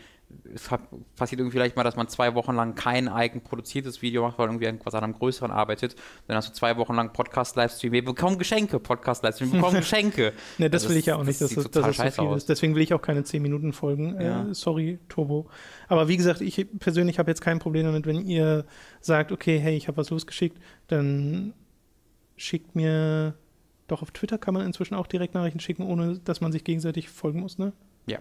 [1.15, 4.47] passiert irgendwie vielleicht mal, dass man zwei Wochen lang kein eigen produziertes Video macht, weil
[4.47, 5.95] irgendwie irgendwas an einem größeren arbeitet.
[6.27, 7.91] Dann hast du zwei Wochen lang Podcast-Livestream.
[7.91, 10.33] Wir bekommen Geschenke, Podcast-Livestream, wir bekommen Geschenke.
[10.57, 12.29] ne, das, das, will ich ja auch nicht, das dass, das, dass es so viel
[12.31, 12.37] aus.
[12.37, 12.49] ist.
[12.49, 14.21] Deswegen will ich auch keine 10 Minuten Folgen.
[14.21, 14.47] Ja.
[14.47, 15.49] Äh, sorry, Turbo.
[15.87, 18.65] Aber wie gesagt, ich persönlich habe jetzt kein Problem damit, wenn ihr
[19.01, 21.53] sagt, okay, hey, ich habe was losgeschickt, dann
[22.39, 23.35] schickt mir,
[23.87, 27.41] doch auf Twitter kann man inzwischen auch Direktnachrichten schicken, ohne dass man sich gegenseitig folgen
[27.41, 27.73] muss, ne?
[28.07, 28.19] Ja.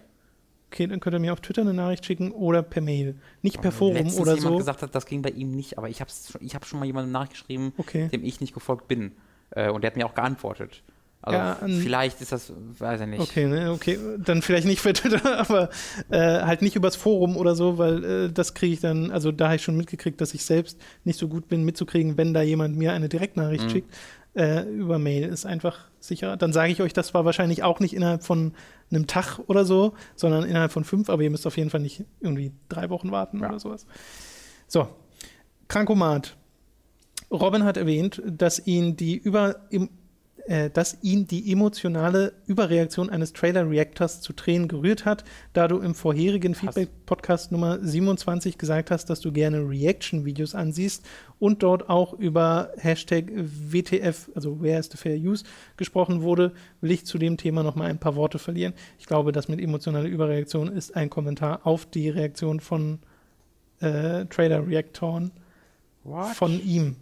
[0.71, 3.16] Okay, dann könnt ihr mir auf Twitter eine Nachricht schicken oder per Mail.
[3.41, 4.59] Nicht per Forum Letztens oder jemand so.
[4.59, 6.11] gesagt hat, das ging bei ihm nicht, aber ich habe
[6.41, 8.09] ich hab schon mal jemandem nachgeschrieben, okay.
[8.09, 9.12] dem ich nicht gefolgt bin.
[9.51, 10.83] Äh, und der hat mir auch geantwortet.
[11.21, 13.21] Also ja, vielleicht ist das, weiß ich nicht.
[13.21, 15.69] Okay, ne, okay, dann vielleicht nicht für Twitter, aber
[16.11, 19.47] äh, halt nicht übers Forum oder so, weil äh, das kriege ich dann, also da
[19.47, 22.77] habe ich schon mitgekriegt, dass ich selbst nicht so gut bin mitzukriegen, wenn da jemand
[22.77, 23.71] mir eine Direktnachricht mhm.
[23.71, 23.95] schickt.
[24.35, 26.37] Äh, über Mail ist einfach sicherer.
[26.37, 28.53] Dann sage ich euch, das war wahrscheinlich auch nicht innerhalb von
[28.91, 32.05] einem Tag oder so, sondern innerhalb von fünf, aber ihr müsst auf jeden Fall nicht
[32.21, 33.49] irgendwie drei Wochen warten ja.
[33.49, 33.87] oder sowas.
[34.69, 34.89] So,
[35.66, 36.37] Krankomat.
[37.31, 39.91] Robin hat erwähnt, dass ihn die über im,
[40.49, 45.95] äh, dass ihn die emotionale Überreaktion eines Trailer-Reactors zu Tränen gerührt hat, da du im
[45.95, 51.05] vorherigen Feedback-Podcast Nummer 27 gesagt hast, dass du gerne Reaction-Videos ansiehst
[51.39, 55.45] und dort auch über Hashtag WTF, also Where is the Fair Use,
[55.77, 58.73] gesprochen wurde, will ich zu dem Thema noch mal ein paar Worte verlieren.
[58.99, 63.01] Ich glaube, das mit emotionaler Überreaktion ist ein Kommentar auf die Reaktion von
[63.81, 65.31] äh, Trailer-Reaktoren
[66.33, 66.97] von ihm.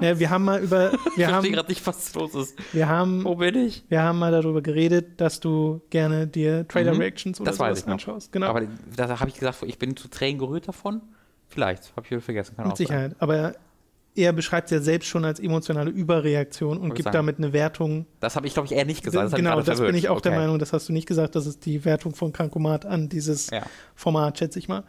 [0.00, 0.92] Ja, wir haben mal über.
[1.16, 2.58] Wir ich verstehe gerade nicht, was los ist.
[2.72, 3.84] Wir haben, Wo bin ich?
[3.88, 8.32] Wir haben mal darüber geredet, dass du gerne dir Trailer-Reactions mhm, oder sowas anschaust.
[8.32, 8.48] Genau.
[8.48, 8.62] Aber
[8.96, 11.00] da habe ich gesagt, ich bin zu Tränen gerührt davon.
[11.48, 12.56] Vielleicht, habe ich wieder vergessen.
[12.56, 13.12] Kann Mit Sicherheit.
[13.12, 13.20] Sein.
[13.20, 13.54] Aber
[14.14, 17.14] er beschreibt es ja selbst schon als emotionale Überreaktion und gibt sagen.
[17.14, 18.06] damit eine Wertung.
[18.20, 19.32] Das habe ich, glaube ich, eher nicht gesagt.
[19.32, 20.30] Das genau, das bin ich auch okay.
[20.30, 21.36] der Meinung, das hast du nicht gesagt.
[21.36, 23.62] Das ist die Wertung von Krankomat an dieses ja.
[23.94, 24.84] Format, schätze ich mal.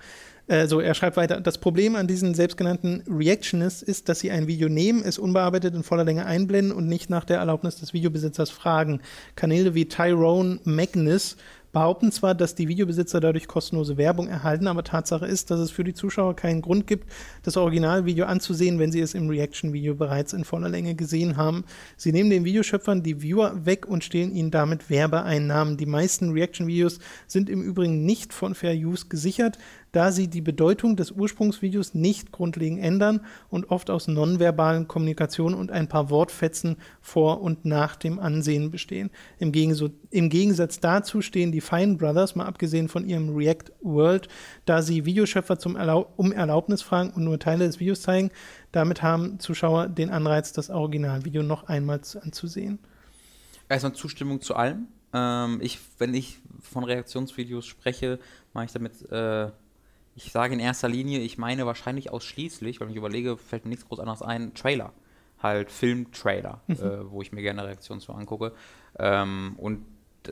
[0.47, 4.47] Äh, so, er schreibt weiter, das Problem an diesen selbstgenannten Reactionists ist, dass sie ein
[4.47, 8.49] Video nehmen, es unbearbeitet in voller Länge einblenden und nicht nach der Erlaubnis des Videobesitzers
[8.49, 9.01] fragen.
[9.35, 11.37] Kanäle wie Tyrone Magnus
[11.71, 15.83] behaupten zwar, dass die Videobesitzer dadurch kostenlose Werbung erhalten, aber Tatsache ist, dass es für
[15.83, 17.09] die Zuschauer keinen Grund gibt,
[17.43, 21.63] das Originalvideo anzusehen, wenn sie es im Reaction-Video bereits in voller Länge gesehen haben.
[21.97, 25.77] Sie nehmen den Videoschöpfern die Viewer weg und stehlen ihnen damit Werbeeinnahmen.
[25.77, 29.57] Die meisten Reaction-Videos sind im Übrigen nicht von Fair Use gesichert.
[29.91, 35.71] Da sie die Bedeutung des Ursprungsvideos nicht grundlegend ändern und oft aus nonverbalen Kommunikation und
[35.71, 39.09] ein paar Wortfetzen vor und nach dem Ansehen bestehen.
[39.39, 44.27] Im, Gegensatz, dazu stehen die Fine Brothers, mal abgesehen von ihrem React World,
[44.65, 48.31] da sie Videoschöpfer zum Erlaub um Erlaubnis fragen und nur Teile des Videos zeigen.
[48.71, 52.79] Damit haben Zuschauer den Anreiz, das Originalvideo noch einmal anzusehen.
[53.67, 54.87] Erstmal Zustimmung zu allem.
[55.13, 58.19] Ähm, ich, wenn ich von Reaktionsvideos spreche,
[58.53, 59.49] mache ich damit, äh,
[60.24, 63.88] ich sage in erster Linie, ich meine wahrscheinlich ausschließlich, wenn ich überlege, fällt mir nichts
[63.88, 64.93] groß anderes ein, Trailer.
[65.41, 66.76] Halt Film-Trailer, mhm.
[66.76, 68.53] äh, wo ich mir gerne Reaktionen zu angucke.
[68.99, 69.86] Ähm, und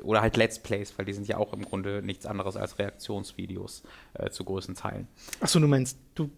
[0.04, 3.84] oder halt Let's Plays, weil die sind ja auch im Grunde nichts anderes als Reaktionsvideos
[4.14, 5.08] äh, zu größten Teilen.
[5.40, 6.30] Achso, du meinst, du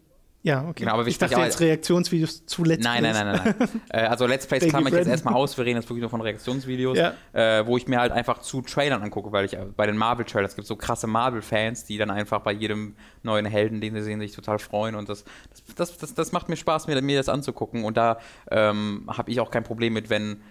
[0.44, 0.84] ja, okay.
[0.84, 3.14] Genau, aber ich dachte jetzt Reaktionsvideos zu Let's nein, Plays.
[3.14, 3.82] Nein, nein, nein, nein.
[3.90, 5.56] äh, also Let's Plays kann ich jetzt erstmal aus.
[5.56, 7.14] Wir reden jetzt wirklich nur von Reaktionsvideos, ja.
[7.34, 10.56] äh, wo ich mir halt einfach zu Trailern angucke, weil ich äh, bei den Marvel-Trailers
[10.56, 14.32] gibt so krasse Marvel-Fans, die dann einfach bei jedem neuen Helden, den sie sehen, sich
[14.32, 14.96] total freuen.
[14.96, 15.26] Und das,
[15.76, 17.84] das, das, das macht mir Spaß, mir, mir das anzugucken.
[17.84, 18.18] Und da
[18.50, 20.42] ähm, habe ich auch kein Problem mit, wenn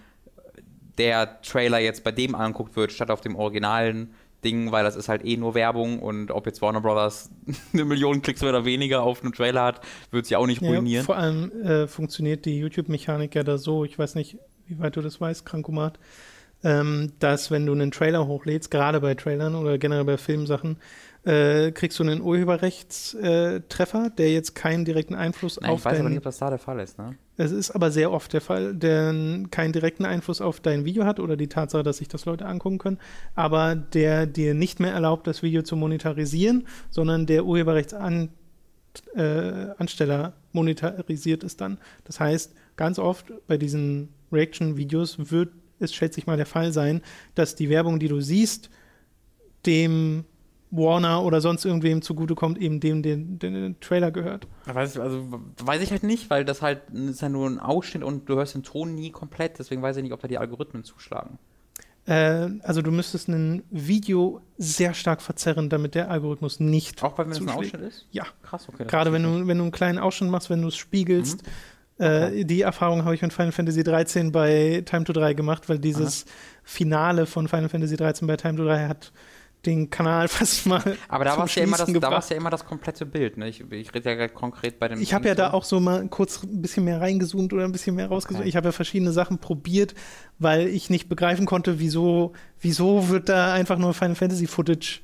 [0.99, 4.15] der Trailer jetzt bei dem anguckt wird, statt auf dem originalen
[4.45, 7.31] Ding, weil das ist halt eh nur Werbung und ob jetzt Warner Brothers
[7.73, 9.81] eine Million Klicks oder weniger auf einen Trailer hat,
[10.11, 10.87] wird sie auch nicht ruinieren.
[10.87, 14.97] Ja, vor allem äh, funktioniert die YouTube-Mechanik ja da so, ich weiß nicht, wie weit
[14.97, 15.99] du das weißt, Krankomat,
[16.63, 20.79] ähm, dass wenn du einen Trailer hochlädst, gerade bei Trailern oder generell bei Filmsachen,
[21.25, 26.09] äh, kriegst du einen Urheberrechtstreffer, der jetzt keinen direkten Einfluss Nein, auf Ich weiß aber
[26.09, 27.17] nicht, ob das da der Fall ist, ne?
[27.41, 29.15] Es ist aber sehr oft der Fall, der
[29.51, 32.77] keinen direkten Einfluss auf dein Video hat oder die Tatsache, dass sich das Leute angucken
[32.77, 32.99] können,
[33.35, 38.29] aber der dir nicht mehr erlaubt, das Video zu monetarisieren, sondern der Urheberrechtsansteller
[39.15, 41.79] äh, monetarisiert es dann.
[42.05, 47.01] Das heißt, ganz oft bei diesen Reaction-Videos wird es, schätze ich mal, der Fall sein,
[47.35, 48.69] dass die Werbung, die du siehst,
[49.65, 50.27] dem
[50.71, 54.47] Warner oder sonst irgendwem zugutekommt, eben dem, den, den, den Trailer gehört.
[54.67, 55.27] Weiß ich, also
[55.63, 58.55] weiß ich halt nicht, weil das halt ist ja nur ein Ausschnitt und du hörst
[58.55, 61.39] den Ton nie komplett, deswegen weiß ich nicht, ob da die Algorithmen zuschlagen.
[62.07, 67.03] Äh, also du müsstest ein Video sehr stark verzerren, damit der Algorithmus nicht.
[67.03, 68.07] Auch wenn es ein Ausschnitt ist?
[68.11, 68.25] Ja.
[68.43, 68.85] Krass, okay.
[68.87, 71.43] Gerade wenn du, wenn du einen kleinen Ausschnitt machst, wenn du es spiegelst.
[71.43, 72.05] Mhm.
[72.05, 72.41] Äh, okay.
[72.41, 75.79] Äh, die Erfahrung habe ich mit Final Fantasy 13 bei Time to 3 gemacht, weil
[75.79, 76.33] dieses Aha.
[76.65, 79.13] Finale von Final Fantasy 13 bei Time to 3 hat
[79.67, 80.97] den Kanal fast mal.
[81.09, 83.37] Aber da war es ja, immer das, da ja immer das komplette Bild.
[83.37, 83.49] Ne?
[83.49, 85.01] Ich, ich rede ja konkret bei dem.
[85.01, 87.95] Ich habe ja da auch so mal kurz ein bisschen mehr reingezoomt oder ein bisschen
[87.95, 88.41] mehr rausgezoomt.
[88.41, 88.49] Okay.
[88.49, 89.95] Ich habe ja verschiedene Sachen probiert,
[90.39, 95.01] weil ich nicht begreifen konnte, wieso, wieso wird da einfach nur Final Fantasy Footage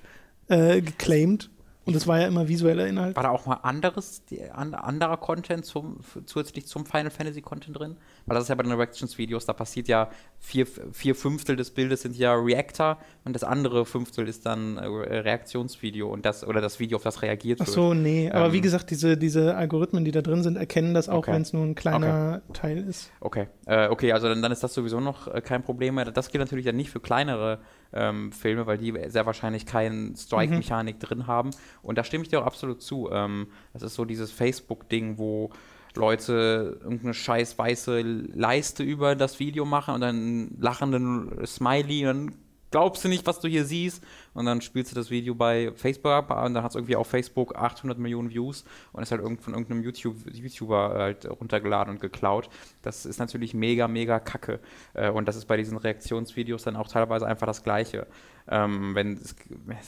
[0.48, 1.50] äh, geclaimed.
[1.84, 3.14] Und es war ja immer visueller Inhalt.
[3.14, 7.96] War da auch mal anderes, anderer Content zum, zusätzlich zum Final Fantasy Content drin?
[8.26, 12.02] Weil das ist ja bei den Reactions-Videos, da passiert ja vier, vier Fünftel des Bildes
[12.02, 16.80] sind ja Reactor und das andere Fünftel ist dann äh, Reaktionsvideo und das oder das
[16.80, 17.68] Video, auf das reagiert wird.
[17.68, 18.30] Ach so, nee.
[18.30, 21.32] Aber ähm, wie gesagt, diese, diese Algorithmen, die da drin sind, erkennen das auch, okay.
[21.32, 22.58] wenn es nur ein kleiner okay.
[22.58, 23.12] Teil ist.
[23.20, 26.06] Okay, äh, okay, also dann, dann ist das sowieso noch äh, kein Problem mehr.
[26.06, 27.60] Das gilt natürlich dann nicht für kleinere
[27.92, 31.00] ähm, Filme, weil die sehr wahrscheinlich keine Strike-Mechanik mhm.
[31.00, 31.50] drin haben.
[31.82, 33.08] Und da stimme ich dir auch absolut zu.
[33.12, 35.50] Ähm, das ist so dieses Facebook-Ding, wo
[35.96, 42.34] Leute irgendeine scheiß weiße Leiste über das Video machen und dann lachenden Smiley und dann
[42.70, 44.02] glaubst du nicht, was du hier siehst.
[44.36, 47.08] Und dann spielst du das Video bei Facebook ab und dann hat es irgendwie auf
[47.08, 52.48] Facebook 800 Millionen Views und ist halt von irgendeinem YouTube, YouTuber halt runtergeladen und geklaut.
[52.82, 54.60] Das ist natürlich mega, mega kacke.
[54.94, 58.06] Äh, und das ist bei diesen Reaktionsvideos dann auch teilweise einfach das Gleiche.
[58.48, 59.34] Ähm, wenn es,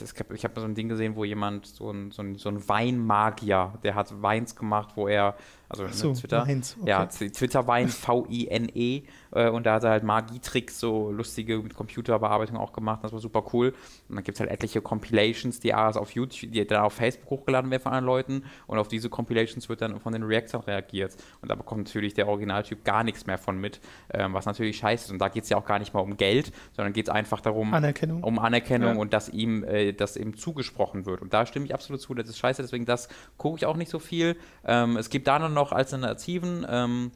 [0.03, 2.69] es, ich habe so ein Ding gesehen, wo jemand, so ein, so ein, so ein
[2.69, 5.37] Weinmagier, der hat Weins gemacht, wo er
[5.69, 6.47] also so, Twitter.
[6.47, 6.89] Weins, okay.
[6.89, 9.03] Ja, Twitter-Wein, V-I-N-E.
[9.33, 13.05] Äh, und da hat er halt Magietricks, so lustige mit Computerbearbeitung auch gemacht.
[13.05, 13.75] Das war super cool.
[14.09, 17.71] Und dann gibt es halt etliche Compilations, die auf YouTube, die dann auf Facebook hochgeladen
[17.71, 18.45] werden von anderen Leuten.
[18.67, 21.17] Und auf diese Compilations wird dann von den Reactern reagiert.
[21.41, 23.81] Und da bekommt natürlich der Originaltyp gar nichts mehr von mit,
[24.13, 25.11] ähm, was natürlich scheiße ist.
[25.11, 27.41] Und da geht es ja auch gar nicht mal um Geld, sondern geht es einfach
[27.41, 28.23] darum, Anerkennung.
[28.23, 29.01] um Anerkennung ja.
[29.01, 31.23] und dass ihm äh, das eben zugesprochen wird.
[31.23, 32.63] Und da stimme ich absolut zu, das ist scheiße.
[32.63, 34.37] Deswegen das gucke ich auch nicht so viel.
[34.65, 36.67] Ähm, es gibt da noch Alternativen.
[36.69, 37.13] Ähm,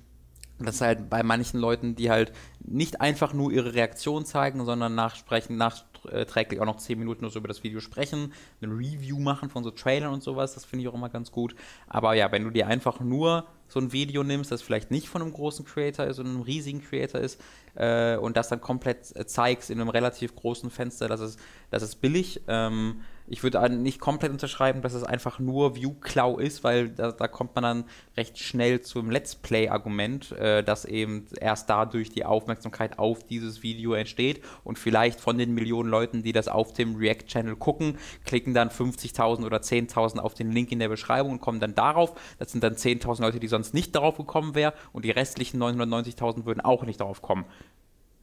[0.67, 4.95] das ist halt bei manchen Leuten, die halt nicht einfach nur ihre Reaktion zeigen, sondern
[4.95, 9.65] nachsprechen, nachträglich auch noch 10 Minuten so über das Video sprechen, ein Review machen von
[9.65, 11.55] so Trailern und sowas, das finde ich auch immer ganz gut.
[11.89, 15.23] Aber ja, wenn du dir einfach nur so ein Video nimmst, das vielleicht nicht von
[15.23, 17.41] einem großen Creator ist, sondern einem riesigen Creator ist,
[17.75, 21.41] äh, und das dann komplett äh, zeigst in einem relativ großen Fenster, das ist,
[21.71, 22.43] das ist billig.
[22.49, 27.29] Ähm, ich würde nicht komplett unterschreiben, dass es einfach nur View-Klau ist, weil da, da,
[27.29, 27.85] kommt man dann
[28.17, 33.95] recht schnell zum Let's Play-Argument, äh, dass eben erst dadurch die Aufmerksamkeit auf dieses Video
[33.95, 34.43] entsteht.
[34.65, 39.45] Und vielleicht von den Millionen Leuten, die das auf dem React-Channel gucken, klicken dann 50.000
[39.45, 42.15] oder 10.000 auf den Link in der Beschreibung und kommen dann darauf.
[42.39, 44.75] Das sind dann 10.000 Leute, die sonst nicht darauf gekommen wären.
[44.93, 47.45] Und die restlichen 990.000 würden auch nicht darauf kommen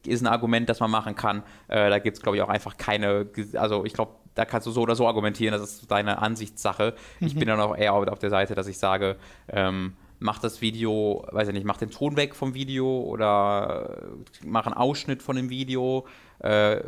[0.06, 1.42] ist ein Argument, das man machen kann.
[1.68, 4.70] Äh, da gibt es, glaube ich, auch einfach keine, also ich glaube, da kannst du
[4.70, 6.94] so oder so argumentieren, das ist deine Ansichtssache.
[7.18, 7.26] Mhm.
[7.26, 9.16] Ich bin dann auch eher auf der Seite, dass ich sage,
[9.48, 13.96] ähm, mach das Video, weiß ich nicht, mach den Ton weg vom Video oder
[14.44, 16.06] mach einen Ausschnitt von dem Video,
[16.40, 16.82] äh,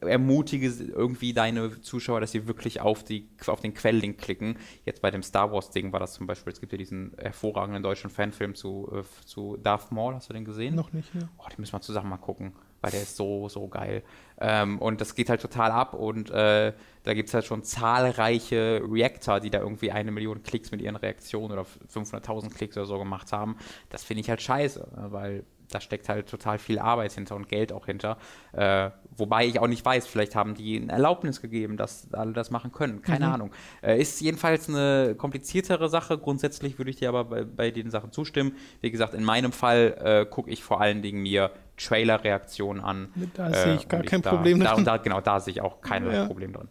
[0.00, 4.56] ermutige irgendwie deine Zuschauer, dass sie wirklich auf, die, auf den Quelllink klicken.
[4.84, 8.10] Jetzt bei dem Star Wars-Ding war das zum Beispiel, es gibt ja diesen hervorragenden deutschen
[8.10, 10.74] Fanfilm zu, äh, zu Darth Maul, hast du den gesehen?
[10.74, 11.28] Noch nicht, ja.
[11.38, 12.52] Oh, den müssen wir zusammen mal gucken
[12.84, 14.02] weil der ist so, so geil.
[14.38, 18.82] Ähm, und das geht halt total ab und äh, da gibt es halt schon zahlreiche
[18.86, 22.98] Reactor, die da irgendwie eine Million Klicks mit ihren Reaktionen oder 500.000 Klicks oder so
[22.98, 23.56] gemacht haben.
[23.88, 25.44] Das finde ich halt scheiße, ne, weil
[25.74, 28.16] da steckt halt total viel Arbeit hinter und Geld auch hinter.
[28.52, 32.50] Äh, wobei ich auch nicht weiß, vielleicht haben die ein Erlaubnis gegeben, dass alle das
[32.50, 33.02] machen können.
[33.02, 33.32] Keine mhm.
[33.32, 33.50] Ahnung.
[33.82, 36.16] Äh, ist jedenfalls eine kompliziertere Sache.
[36.16, 38.52] Grundsätzlich würde ich dir aber bei, bei den Sachen zustimmen.
[38.80, 43.08] Wie gesagt, in meinem Fall äh, gucke ich vor allen Dingen mir Trailer-Reaktionen an.
[43.34, 44.84] Da sehe ich gar kein da, Problem da, drin.
[44.84, 46.26] Da, genau, da sehe ich auch kein ja.
[46.26, 46.68] Problem drin.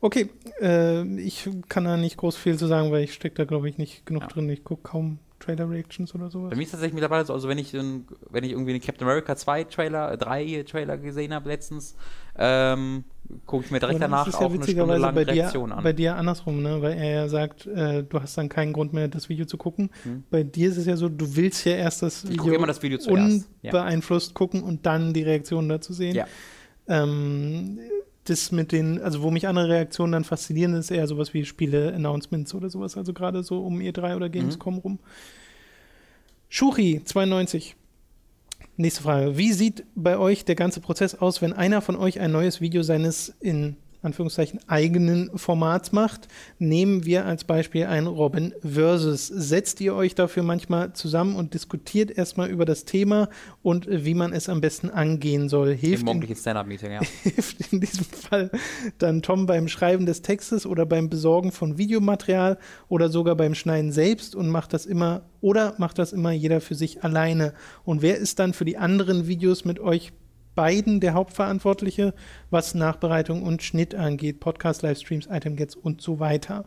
[0.00, 3.68] Okay, äh, ich kann da nicht groß viel zu sagen, weil ich stecke da, glaube
[3.68, 4.28] ich, nicht genug ja.
[4.28, 4.50] drin.
[4.50, 6.50] Ich gucke kaum Trailer-Reactions oder sowas.
[6.50, 9.36] Bei mir ist tatsächlich mittlerweile so, also wenn ich, wenn ich irgendwie einen Captain America
[9.36, 11.94] 2 Trailer, 3 äh, Trailer gesehen habe letztens,
[12.36, 13.04] ähm,
[13.46, 15.84] gucke ich mir direkt danach auch eine Stunde lang bei Reaktion dir, an.
[15.84, 16.82] Bei dir andersrum, ne?
[16.82, 19.90] weil er ja sagt, äh, du hast dann keinen Grund mehr, das Video zu gucken.
[20.02, 20.24] Hm.
[20.30, 22.98] Bei dir ist es ja so, du willst ja erst das Video, immer das Video
[22.98, 23.48] zuerst.
[23.62, 24.34] unbeeinflusst ja.
[24.34, 26.14] gucken und dann die Reaktion dazu sehen.
[26.14, 26.26] Ja.
[26.88, 27.78] Ähm,
[28.28, 32.54] das mit den, also wo mich andere Reaktionen dann faszinieren, ist eher sowas wie Spiele-Announcements
[32.54, 34.80] oder sowas, also gerade so um E3 oder Gamescom mhm.
[34.80, 34.98] rum.
[36.48, 37.76] Shuri 92.
[38.76, 39.38] Nächste Frage.
[39.38, 42.82] Wie sieht bei euch der ganze Prozess aus, wenn einer von euch ein neues Video
[42.82, 46.28] seines in Anführungszeichen eigenen Formats macht.
[46.58, 49.26] Nehmen wir als Beispiel ein Robin Versus.
[49.26, 53.28] Setzt ihr euch dafür manchmal zusammen und diskutiert erstmal über das Thema
[53.62, 55.74] und wie man es am besten angehen soll?
[55.74, 57.00] Hilft Im morgendlichen Stand-Up-Meeting, ja.
[57.22, 58.50] Hilft in diesem Fall
[58.98, 63.92] dann Tom beim Schreiben des Textes oder beim Besorgen von Videomaterial oder sogar beim Schneiden
[63.92, 67.54] selbst und macht das immer oder macht das immer jeder für sich alleine?
[67.84, 70.12] Und wer ist dann für die anderen Videos mit euch
[70.56, 72.14] beiden der Hauptverantwortliche,
[72.50, 76.64] was Nachbereitung und Schnitt angeht, Podcast, Livestreams, Item-Gets und so weiter.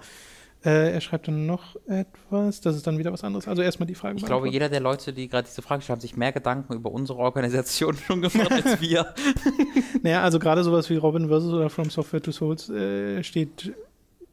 [0.63, 3.47] Äh, er schreibt dann noch etwas, das ist dann wieder was anderes.
[3.47, 4.17] Also erstmal die Frage.
[4.17, 6.91] Ich glaube, jeder der Leute, die gerade diese Frage stellen, haben sich mehr Gedanken über
[6.91, 9.13] unsere Organisation schon gemacht als wir.
[10.03, 11.45] naja, also gerade sowas wie Robin vs.
[11.45, 13.73] oder From Software to Souls äh, steht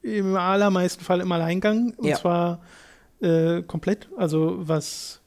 [0.02, 1.94] im allermeisten Fall im Alleingang.
[1.96, 2.16] Und ja.
[2.16, 2.60] zwar
[3.20, 4.08] äh, komplett.
[4.16, 5.20] Also was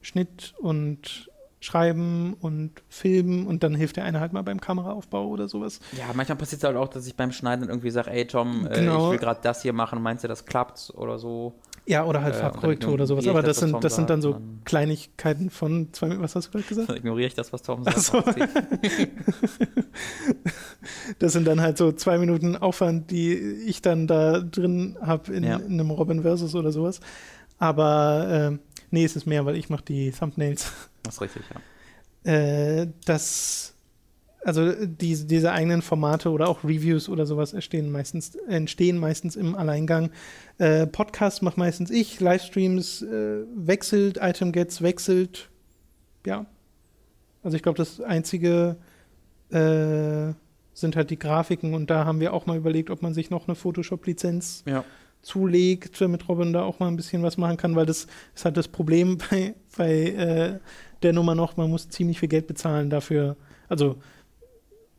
[0.00, 1.30] Schnitt und
[1.64, 5.80] schreiben und filmen und dann hilft der eine halt mal beim Kameraaufbau oder sowas.
[5.96, 8.80] Ja, manchmal passiert es halt auch, dass ich beim Schneiden irgendwie sage, ey Tom, äh,
[8.80, 9.06] genau.
[9.06, 11.54] ich will gerade das hier machen, meinst du, das klappt oder so?
[11.86, 13.26] Ja, oder halt äh, Farbkorrektur oder sowas.
[13.28, 16.50] Aber das, das sind, das sind dann so dann Kleinigkeiten von zwei, was hast du
[16.52, 16.88] gerade gesagt?
[16.90, 18.00] Dann ignoriere ich das, was Tom sagt.
[18.00, 18.22] So.
[21.18, 25.44] das sind dann halt so zwei Minuten Aufwand, die ich dann da drin habe in,
[25.44, 25.56] ja.
[25.56, 27.00] in, einem Robin Versus oder sowas.
[27.58, 28.58] Aber äh,
[28.94, 30.72] nee, es ist mehr, weil ich mache die Thumbnails.
[31.02, 32.32] Das ist richtig, ja.
[32.32, 33.74] Äh, das,
[34.42, 39.54] also die, diese eigenen Formate oder auch Reviews oder sowas entstehen meistens, entstehen meistens im
[39.54, 40.10] Alleingang.
[40.56, 45.50] Äh, Podcast macht meistens ich, Livestreams äh, wechselt, Item Gets wechselt.
[46.24, 46.46] Ja.
[47.42, 48.76] Also ich glaube, das einzige
[49.50, 50.32] äh,
[50.72, 53.46] sind halt die Grafiken und da haben wir auch mal überlegt, ob man sich noch
[53.46, 54.84] eine Photoshop-Lizenz ja
[55.24, 58.56] zulegt, damit Robin da auch mal ein bisschen was machen kann, weil das ist halt
[58.56, 60.58] das Problem bei, bei äh,
[61.02, 63.36] der Nummer noch, man muss ziemlich viel Geld bezahlen dafür,
[63.68, 63.96] also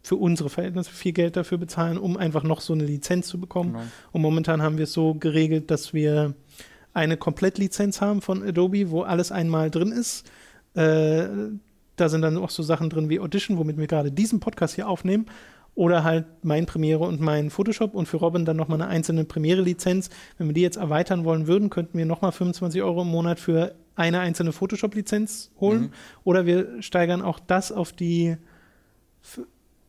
[0.01, 3.73] für unsere Verhältnisse viel Geld dafür bezahlen, um einfach noch so eine Lizenz zu bekommen.
[3.73, 3.85] Genau.
[4.11, 6.35] Und momentan haben wir es so geregelt, dass wir
[6.93, 10.29] eine Komplettlizenz haben von Adobe, wo alles einmal drin ist.
[10.75, 11.27] Äh,
[11.95, 14.87] da sind dann auch so Sachen drin wie Audition, womit wir gerade diesen Podcast hier
[14.87, 15.25] aufnehmen
[15.75, 20.09] oder halt mein Premiere und mein Photoshop und für Robin dann nochmal eine einzelne Premiere-Lizenz.
[20.37, 23.75] Wenn wir die jetzt erweitern wollen würden, könnten wir nochmal 25 Euro im Monat für
[23.95, 25.81] eine einzelne Photoshop-Lizenz holen.
[25.81, 25.91] Mhm.
[26.23, 28.37] Oder wir steigern auch das auf die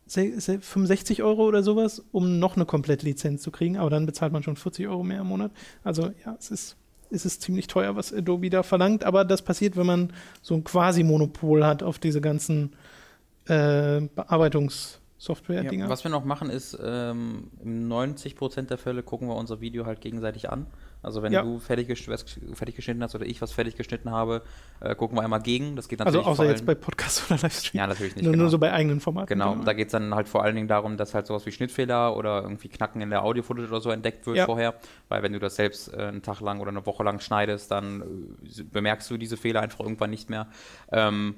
[0.07, 3.77] 65 Euro oder sowas, um noch eine komplette Lizenz zu kriegen.
[3.77, 5.51] Aber dann bezahlt man schon 40 Euro mehr im Monat.
[5.85, 6.75] Also ja, es ist,
[7.11, 9.05] es ist ziemlich teuer, was Adobe da verlangt.
[9.05, 12.73] Aber das passiert, wenn man so ein Quasi-Monopol hat auf diese ganzen
[13.45, 15.85] äh, Bearbeitungs- Software-Dinger.
[15.85, 19.85] Ja, was wir noch machen ist, ähm, in 90% der Fälle gucken wir unser Video
[19.85, 20.67] halt gegenseitig an.
[21.03, 21.41] Also wenn Ja.
[21.43, 21.87] du fertig,
[22.53, 24.41] fertig geschnitten hast oder ich was fertig geschnitten habe,
[24.79, 25.75] äh, gucken wir einmal gegen.
[25.75, 27.79] Das geht also natürlich außer vor jetzt bei Podcast oder Livestream.
[27.79, 28.23] Ja, natürlich nicht.
[28.23, 28.43] nur, genau.
[28.43, 29.27] nur so bei eigenen Formaten.
[29.27, 32.15] Genau, da geht es dann halt vor allen Dingen darum, dass halt sowas wie Schnittfehler
[32.17, 34.45] oder irgendwie Knacken in der Audio-Footage oder so entdeckt wird Ja.
[34.45, 34.75] vorher.
[35.09, 38.01] Weil wenn du das selbst äh, einen Tag lang oder eine Woche lang schneidest, dann
[38.01, 40.47] äh, bemerkst du diese Fehler einfach irgendwann nicht mehr.
[40.91, 41.35] Ähm,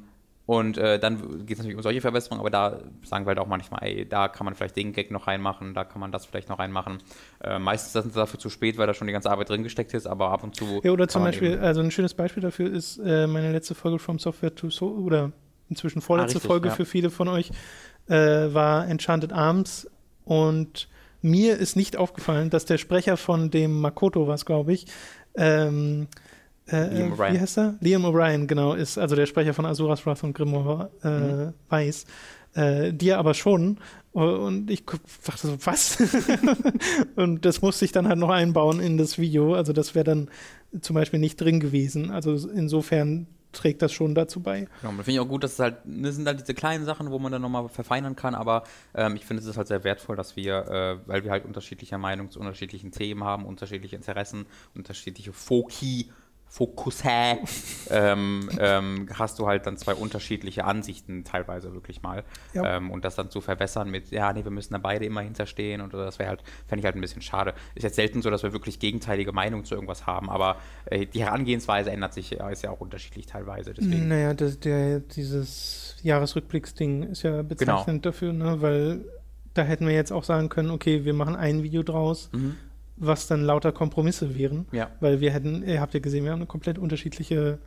[0.49, 3.45] und äh, dann geht es natürlich um solche Verbesserungen, aber da sagen wir halt auch
[3.45, 6.49] manchmal, ey, da kann man vielleicht den Gag noch reinmachen, da kann man das vielleicht
[6.49, 6.97] noch reinmachen.
[7.43, 9.93] Äh, meistens ist das dafür zu spät, weil da schon die ganze Arbeit drin gesteckt
[9.93, 10.81] ist, aber ab und zu.
[10.83, 14.17] Ja, oder zum Beispiel, also ein schönes Beispiel dafür ist äh, meine letzte Folge From
[14.17, 15.33] Software to So oder
[15.69, 16.73] inzwischen vorletzte Ah, richtig, Folge ja.
[16.73, 17.51] für viele von euch
[18.07, 18.15] äh,
[18.51, 19.87] war Enchanted Arms
[20.25, 20.89] und
[21.21, 24.87] mir ist nicht aufgefallen, dass der Sprecher von dem Makoto was, glaube ich,
[25.35, 26.07] ähm,
[26.71, 27.33] äh, Liam äh, O'Brien.
[27.33, 27.75] wie heißt er?
[27.81, 31.53] Liam O'Brien, genau, ist also der Sprecher von Asuras Wrath und Grimoire äh, Mhm.
[31.69, 32.05] weiß.
[32.55, 33.77] Äh, dir aber schon.
[34.11, 35.97] Und ich dachte so, was?
[37.15, 39.53] und das musste ich dann halt noch einbauen in das Video.
[39.53, 40.29] Also das wäre dann
[40.81, 42.09] zum Beispiel nicht drin gewesen.
[42.11, 44.67] Also insofern trägt das schon dazu bei.
[44.81, 47.17] Genau, finde ich auch gut, dass es halt, das sind halt diese kleinen Sachen, wo
[47.17, 48.63] man dann nochmal verfeinern kann, aber
[48.93, 51.97] ähm, ich finde es ist halt sehr wertvoll, dass wir, äh, weil wir halt unterschiedlicher
[51.97, 54.45] Meinung zu unterschiedlichen Themen haben, unterschiedliche Interessen,
[54.75, 56.11] unterschiedliche Foki,
[56.49, 57.37] Fokusse,
[57.91, 62.23] ähm, ähm, hast du halt dann zwei unterschiedliche Ansichten teilweise wirklich mal.
[62.53, 62.77] Ja.
[62.77, 65.79] Ähm, und das dann zu verbessern mit, ja, nee, wir müssen da beide immer hinterstehen
[65.81, 67.53] und das wäre halt, fände ich halt ein bisschen schade.
[67.75, 71.21] Ist jetzt selten so, dass wir wirklich gegenteilige Meinungen zu irgendwas haben, aber äh, die
[71.23, 73.73] Herangehensweise ändert sich, ja, ist ja auch unterschiedlich teilweise.
[73.75, 74.07] Deswegen.
[74.07, 78.11] Naja, das, der, dieses Jahresrückblicksding ist ja bezeichnend Genau.
[78.11, 78.61] dafür, ne?
[78.61, 79.05] weil
[79.53, 82.55] da hätten wir jetzt auch sagen können, okay, wir machen ein Video draus, Mhm.
[82.99, 84.67] Was dann lauter Kompromisse wären.
[84.71, 84.89] Ja.
[84.99, 87.59] Weil wir hätten, ihr habt ja gesehen, wir haben eine komplett unterschiedliche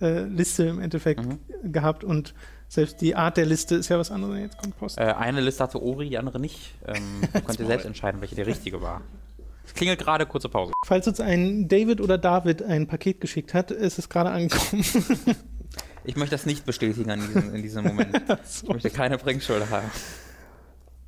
[0.00, 1.38] äh, Liste im Endeffekt Mhm.
[1.72, 2.34] gehabt und
[2.68, 4.38] selbst die Art der Liste ist ja was anderes.
[4.38, 4.98] Jetzt kommt Post.
[4.98, 6.74] Äh, eine Liste hatte Ori, die andere nicht.
[6.86, 7.02] Ähm,
[7.46, 9.00] könnt ihr selbst entscheiden, welche die richtige war.
[9.66, 10.72] Es klingelt gerade, kurze Pause.
[10.86, 14.84] Falls uns ein David oder David ein Paket geschickt hat, ist es gerade angekommen.
[16.04, 18.16] Ich möchte das nicht bestätigen an diesem, in diesem Moment.
[18.62, 19.90] Ich möchte keine Bringschuld haben.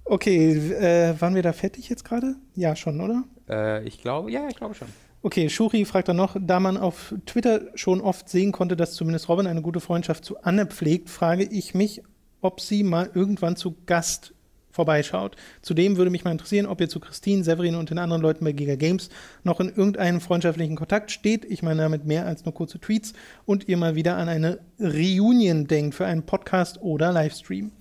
[0.04, 2.34] okay, äh, waren wir da fertig jetzt gerade?
[2.54, 3.24] Ja, schon, oder?
[3.50, 4.88] Äh, ich glaube, ja, ich glaube schon.
[5.22, 9.28] Okay, Shuri fragt dann noch, da man auf Twitter schon oft sehen konnte, dass zumindest
[9.28, 12.02] Robin eine gute Freundschaft zu Anne pflegt, frage ich mich,
[12.40, 14.32] ob sie mal irgendwann zu Gast
[14.70, 15.36] vorbeischaut.
[15.60, 18.52] Zudem würde mich mal interessieren, ob ihr zu Christine, Severin und den anderen Leuten bei
[18.52, 19.10] Giga Games
[19.42, 21.44] noch in irgendeinem freundschaftlichen Kontakt steht.
[21.44, 23.12] Ich meine damit mehr als nur kurze Tweets
[23.44, 27.72] und ihr mal wieder an eine Reunion denkt für einen Podcast oder Livestream.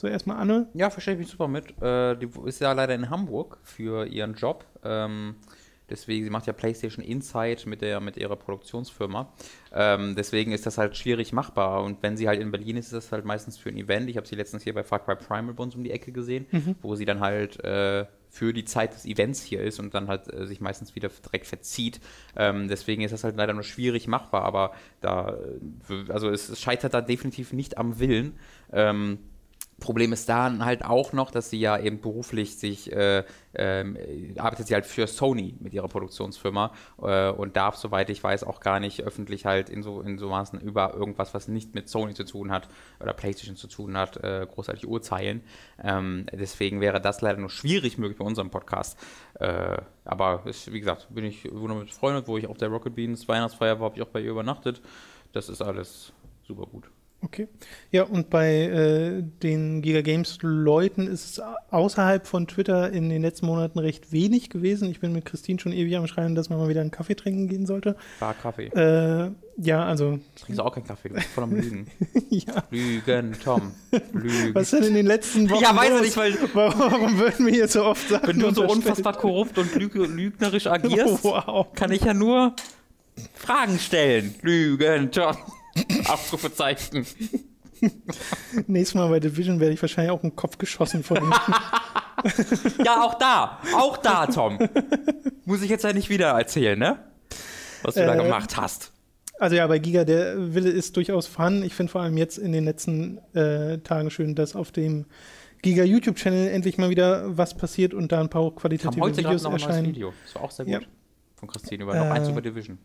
[0.00, 0.66] So, erstmal Anne.
[0.72, 1.78] Ja, verstehe ich mich super mit.
[1.82, 4.64] Äh, die ist ja leider in Hamburg für ihren Job.
[4.82, 5.34] Ähm,
[5.90, 9.30] deswegen, sie macht ja PlayStation Insight mit, der, mit ihrer Produktionsfirma.
[9.74, 11.84] Ähm, deswegen ist das halt schwierig machbar.
[11.84, 14.08] Und wenn sie halt in Berlin ist, ist das halt meistens für ein Event.
[14.08, 16.46] Ich habe sie letztens hier bei Far Cry Primal bei uns um die Ecke gesehen,
[16.80, 20.32] wo sie dann halt äh, für die Zeit des Events hier ist und dann halt
[20.32, 22.00] äh, sich meistens wieder direkt verzieht.
[22.36, 24.44] Ähm, deswegen ist das halt leider nur schwierig machbar.
[24.44, 24.72] Aber
[25.02, 25.36] da,
[25.90, 28.38] äh, also es, es scheitert da definitiv nicht am Willen.
[28.72, 29.18] Ähm,
[29.80, 34.68] Problem ist dann halt auch noch, dass sie ja eben beruflich sich, äh, äh, arbeitet
[34.68, 36.72] sie halt für Sony mit ihrer Produktionsfirma
[37.02, 40.28] äh, und darf, soweit ich weiß, auch gar nicht öffentlich halt in so, in so
[40.28, 42.68] Maßen über irgendwas, was nicht mit Sony zu tun hat
[43.00, 45.42] oder PlayStation zu tun hat, äh, großartig urteilen.
[45.82, 48.98] Ähm, deswegen wäre das leider nur schwierig möglich bei unserem Podcast.
[49.40, 53.26] Äh, aber ist, wie gesagt, bin ich wunderbar befreundet, wo ich auf der Rocket Beans
[53.26, 54.80] Weihnachtsfeier war, habe ich auch bei ihr übernachtet.
[55.32, 56.12] Das ist alles
[56.46, 56.90] super gut.
[57.22, 57.48] Okay.
[57.90, 63.20] Ja, und bei äh, den Giga Games Leuten ist es außerhalb von Twitter in den
[63.20, 64.90] letzten Monaten recht wenig gewesen.
[64.90, 67.46] Ich bin mit Christine schon ewig am Schreien, dass man mal wieder einen Kaffee trinken
[67.48, 67.94] gehen sollte.
[68.20, 68.68] War Kaffee.
[68.68, 71.08] Äh, ja, also, Trinkst du auch keinen Kaffee?
[71.10, 71.86] Du bist voll am Lügen.
[72.30, 72.64] ja.
[72.70, 73.72] Lügen, Tom.
[74.14, 74.54] Lügen.
[74.54, 75.62] Was denn in den letzten Wochen?
[75.62, 78.26] Ja, weiß ich nicht, weil- Warum, warum würden wir hier so oft sagen?
[78.28, 81.66] Wenn du so unfassbar korrupt und lüg lügnerisch agierst, Wow.
[81.74, 82.54] kann ich ja nur
[83.34, 84.34] Fragen stellen.
[84.40, 85.36] Lügen, Tom.
[86.08, 87.06] Ausrufezeichen.
[88.66, 91.32] Nächstes Mal bei Division werde ich wahrscheinlich auch einen Kopf geschossen von ihm.
[92.84, 93.60] Ja, auch da.
[93.74, 94.58] Auch da, Tom.
[95.46, 96.98] Muss ich jetzt ja nicht wieder erzählen, ne?
[97.82, 98.92] Was du da Äh, gemacht hast.
[99.38, 101.62] Also ja, bei Giga, der Wille ist durchaus vorhanden.
[101.62, 105.06] Ich finde vor allem jetzt in den letzten äh, Tagen schön, dass auf dem
[105.62, 109.36] Giga YouTube-Channel endlich mal wieder was passiert und da ein paar Kam hochqualitative heute gerade
[109.36, 109.86] Videos noch ein neues erscheinen.
[109.86, 110.12] Video.
[110.26, 110.74] Das war auch sehr gut.
[110.74, 110.80] Ja.
[111.36, 112.76] Von Christine über noch Äh, eins über Division.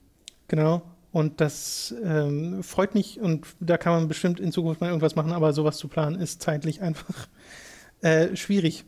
[0.47, 0.81] Genau.
[1.15, 5.31] Und das ähm, freut mich und da kann man bestimmt in Zukunft mal irgendwas machen,
[5.31, 7.29] aber sowas zu planen ist zeitlich einfach
[8.01, 8.83] äh, schwierig.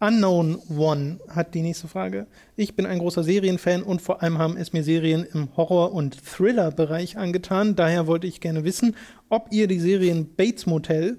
[0.00, 2.26] Unknown One hat die nächste Frage.
[2.56, 6.16] Ich bin ein großer Serienfan und vor allem haben es mir Serien im Horror- und
[6.16, 7.76] Thriller-Bereich angetan.
[7.76, 8.96] Daher wollte ich gerne wissen,
[9.28, 11.18] ob ihr die Serien Bates Motel,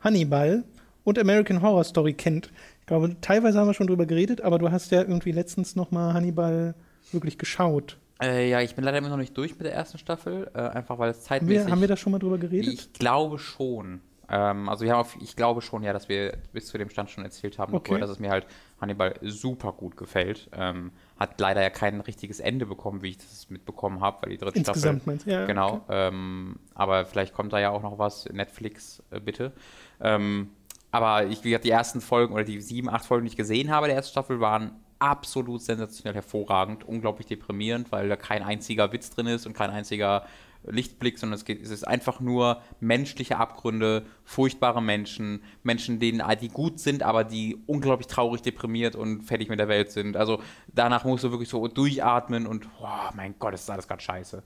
[0.00, 0.64] Hannibal
[1.04, 2.50] und American Horror Story kennt.
[2.80, 5.90] Ich glaube, teilweise haben wir schon drüber geredet, aber du hast ja irgendwie letztens noch
[5.90, 6.74] mal Hannibal
[7.12, 7.98] wirklich geschaut.
[8.20, 10.98] Äh, ja, ich bin leider immer noch nicht durch mit der ersten Staffel, äh, einfach
[10.98, 11.60] weil es zeitmäßig...
[11.60, 12.72] Haben wir, haben wir da schon mal drüber geredet?
[12.72, 14.00] Ich glaube schon.
[14.28, 17.10] Ähm, also wir haben auf, ich glaube schon, ja, dass wir bis zu dem Stand
[17.10, 17.98] schon erzählt haben, Okay.
[17.98, 18.46] dass es mir halt
[18.80, 20.50] Hannibal super gut gefällt.
[20.52, 24.38] Ähm, hat leider ja kein richtiges Ende bekommen, wie ich das mitbekommen habe, weil die
[24.38, 25.02] dritte Insgesamt Staffel...
[25.06, 25.30] meinst du?
[25.30, 25.74] Ja, genau.
[25.86, 26.08] okay.
[26.08, 28.28] Ähm, aber vielleicht kommt da ja auch noch was.
[28.30, 29.52] Netflix, äh, bitte.
[30.00, 30.50] Ähm,
[30.90, 33.70] aber ich, wie gesagt, die ersten Folgen oder die sieben, acht Folgen, die ich gesehen
[33.70, 39.10] habe der ersten Staffel, waren absolut sensationell hervorragend, unglaublich deprimierend, weil da kein einziger Witz
[39.10, 40.24] drin ist und kein einziger
[40.64, 46.48] Lichtblick, sondern es, geht, es ist einfach nur menschliche Abgründe, furchtbare Menschen, Menschen, denen die
[46.48, 50.16] gut sind, aber die unglaublich traurig, deprimiert und fertig mit der Welt sind.
[50.16, 50.42] Also
[50.74, 54.42] danach musst du wirklich so durchatmen und, oh mein Gott, das ist alles gerade scheiße.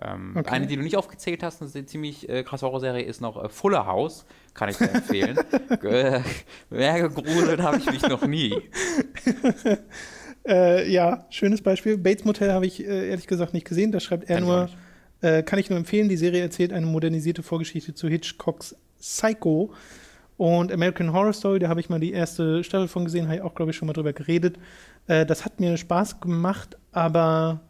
[0.00, 0.50] Ähm, Okay.
[0.50, 3.86] Eine, die du nicht aufgezählt hast, eine ziemlich äh, krasse Horrorserie, ist noch äh, Fuller
[3.86, 4.26] House.
[4.54, 5.38] Kann ich dir empfehlen.
[6.70, 8.54] mehr gegruselt habe ich mich noch nie.
[10.46, 11.96] Äh, ja, schönes Beispiel.
[11.96, 13.92] Bates Motel habe ich äh, ehrlich gesagt nicht gesehen.
[13.92, 14.76] Da schreibt er ich auch nur, nicht.
[15.22, 16.08] äh, kann ich nur empfehlen.
[16.08, 19.72] Die Serie erzählt eine modernisierte Vorgeschichte zu Hitchcocks Psycho.
[20.36, 23.42] Und American Horror Story, da habe ich mal die erste Staffel von gesehen, habe ich
[23.42, 24.58] auch, glaube ich, schon mal drüber geredet.
[25.06, 27.60] Äh, das hat mir Spaß gemacht, aber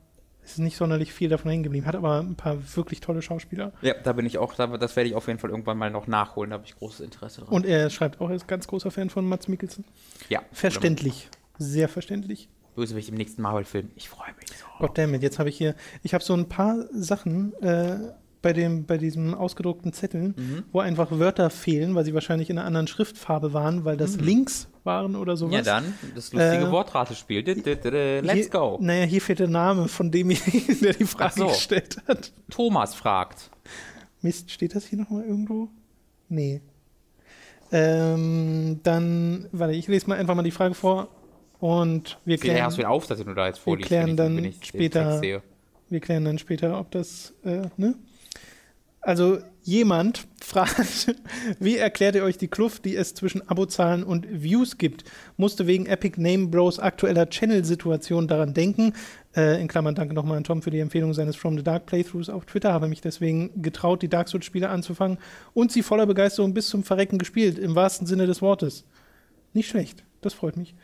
[0.44, 1.86] ist nicht sonderlich viel davon hängen geblieben.
[1.86, 3.72] Hat aber ein paar wirklich tolle Schauspieler.
[3.82, 6.06] Ja, da bin ich auch, da, das werde ich auf jeden Fall irgendwann mal noch
[6.06, 7.50] nachholen, da habe ich großes Interesse dran.
[7.50, 9.84] Und er schreibt auch, er ist ganz großer Fan von Mats Mikkelsen.
[10.28, 11.28] ja, Verständlich.
[11.58, 12.48] Sehr verständlich.
[12.74, 13.90] Bösewicht im nächsten Marvel-Film.
[13.94, 14.64] Ich freue mich so.
[14.80, 17.96] Goddammit, jetzt habe ich hier, ich habe so ein paar Sachen äh,
[18.44, 20.62] bei, dem, bei diesem ausgedruckten Zetteln, Mhm.
[20.70, 24.68] wo einfach Wörter fehlen, weil sie wahrscheinlich in einer anderen Schriftfarbe waren, weil das Links
[24.84, 25.50] waren oder sowas.
[25.50, 25.56] Mhm.
[25.56, 25.84] Ja, dann,
[26.14, 27.42] das lustige Äh, Wortratespiel.
[27.44, 28.78] Let's hier, go.
[28.80, 31.46] Naja, hier fehlt der Name von demjenigen, der die Frage so.
[31.48, 32.32] gestellt hat.
[32.50, 33.50] Thomas fragt.
[34.22, 35.68] Mist, steht das hier nochmal irgendwo?
[36.28, 36.60] Nee.
[37.72, 41.08] Ähm, dann, warte, ich lese mal einfach mal die Frage vor
[41.60, 44.44] und wir Wie hast du klären, den Aufsatz, den du da jetzt vorliest, klären wenn
[44.44, 45.22] ich, dann später-
[45.90, 47.94] wir klären dann später, ob das, äh, ne?
[49.04, 51.14] Also jemand fragt,
[51.60, 55.04] wie erklärt ihr euch die Kluft, die es zwischen Abozahlen und Views gibt?
[55.36, 58.94] Musste wegen Epic Name Bros aktueller Channel-Situation daran denken.
[59.36, 62.30] Äh, in Klammern danke nochmal an Tom für die Empfehlung seines From the Dark Playthroughs
[62.30, 62.72] auf Twitter.
[62.72, 65.18] Habe mich deswegen getraut, die Dark Souls-Spiele anzufangen
[65.52, 68.84] und sie voller Begeisterung bis zum Verrecken gespielt, im wahrsten Sinne des Wortes.
[69.52, 70.74] Nicht schlecht, das freut mich.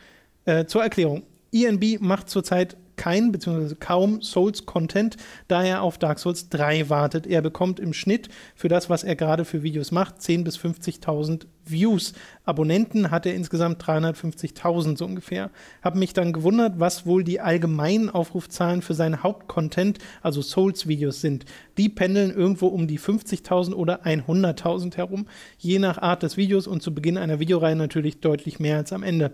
[0.44, 1.22] Äh, zur Erklärung.
[1.52, 3.76] ENB macht zurzeit kein bzw.
[3.80, 5.16] kaum Souls-Content,
[5.48, 7.26] da er auf Dark Souls 3 wartet.
[7.26, 11.46] Er bekommt im Schnitt für das, was er gerade für Videos macht, 10.000 bis 50.000
[11.64, 12.12] Views.
[12.44, 15.50] Abonnenten hat er insgesamt 350.000 so ungefähr.
[15.80, 21.46] Habe mich dann gewundert, was wohl die allgemeinen Aufrufzahlen für seinen Hauptcontent, also Souls-Videos sind.
[21.78, 25.26] Die pendeln irgendwo um die 50.000 oder 100.000 herum,
[25.56, 29.02] je nach Art des Videos und zu Beginn einer Videoreihe natürlich deutlich mehr als am
[29.02, 29.32] Ende.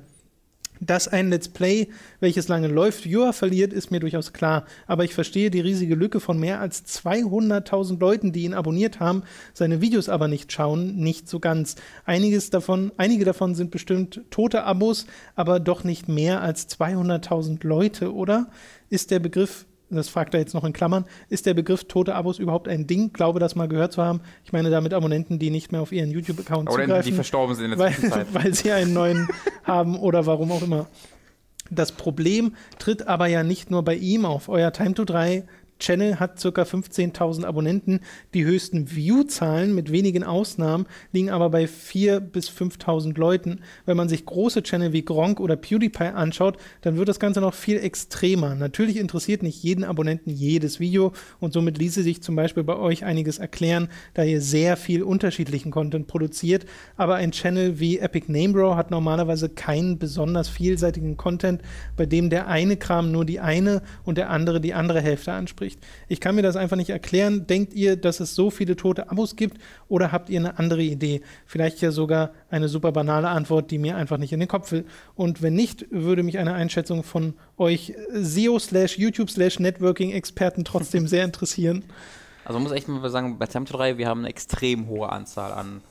[0.81, 1.89] Dass ein Let's Play,
[2.21, 4.67] welches lange läuft, Viewer verliert, ist mir durchaus klar.
[4.87, 9.23] Aber ich verstehe die riesige Lücke von mehr als 200.000 Leuten, die ihn abonniert haben,
[9.55, 11.77] seine Videos aber nicht schauen, nicht so ganz.
[12.05, 18.15] Einiges davon, einige davon sind bestimmt tote Abos, aber doch nicht mehr als 200.000 Leute,
[18.15, 18.51] oder?
[18.89, 22.39] Ist der Begriff das fragt er jetzt noch in Klammern, ist der Begriff tote Abos
[22.39, 23.13] überhaupt ein Ding?
[23.13, 24.21] Glaube das mal gehört zu haben.
[24.45, 27.65] Ich meine damit Abonnenten, die nicht mehr auf ihren YouTube-Account Oder die zugreifen verstorben sind
[27.67, 28.27] in der weil, Zwischenzeit.
[28.33, 29.29] weil sie einen neuen
[29.65, 30.87] haben oder warum auch immer.
[31.71, 34.49] Das Problem tritt aber ja nicht nur bei ihm auf.
[34.49, 35.45] Euer Time to 3
[35.79, 36.63] Channel hat ca.
[36.63, 38.01] 15.000 Abonnenten.
[38.35, 43.61] Die höchsten View-Zahlen mit wenigen Ausnahmen liegen aber bei 4.000 bis 5.000 Leuten.
[43.85, 47.55] Wenn man sich große Channel wie Gronk oder PewDiePie anschaut, dann wird das Ganze noch
[47.55, 48.55] viel extremer.
[48.55, 53.05] Natürlich interessiert nicht jeden Abonnenten jedes Video und somit ließe sich zum Beispiel bei euch
[53.05, 56.67] einiges erklären, da ihr sehr viel unterschiedlichen Content produziert.
[56.97, 61.63] Aber ein Channel wie Epic Name Bro hat normalerweise keinen besonders vielseitigen Content,
[61.97, 65.66] bei dem der eine Kram nur die eine und der andere die andere Hälfte anspricht.
[66.09, 67.47] Ich kann mir das einfach nicht erklären.
[67.47, 69.59] Denkt ihr, dass es so viele tote Abos gibt
[69.89, 71.23] oder habt ihr eine andere Idee?
[71.47, 74.85] Vielleicht ja sogar eine super banale Antwort, die mir einfach nicht in den Kopf will.
[75.15, 80.65] Und wenn nicht, würde mich eine Einschätzung von euch SEO slash YouTube slash Networking Experten
[80.65, 81.85] trotzdem sehr interessieren.
[82.45, 85.53] Also man muss echt mal sagen, bei Tempto 3, wir haben eine extrem hohe Anzahl
[85.53, 85.83] an,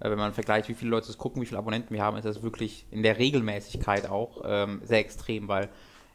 [0.00, 2.24] äh, wenn man vergleicht, wie viele Leute es gucken, wie viele Abonnenten wir haben, ist
[2.24, 5.70] das wirklich in der Regelmäßigkeit auch ähm, sehr extrem, weil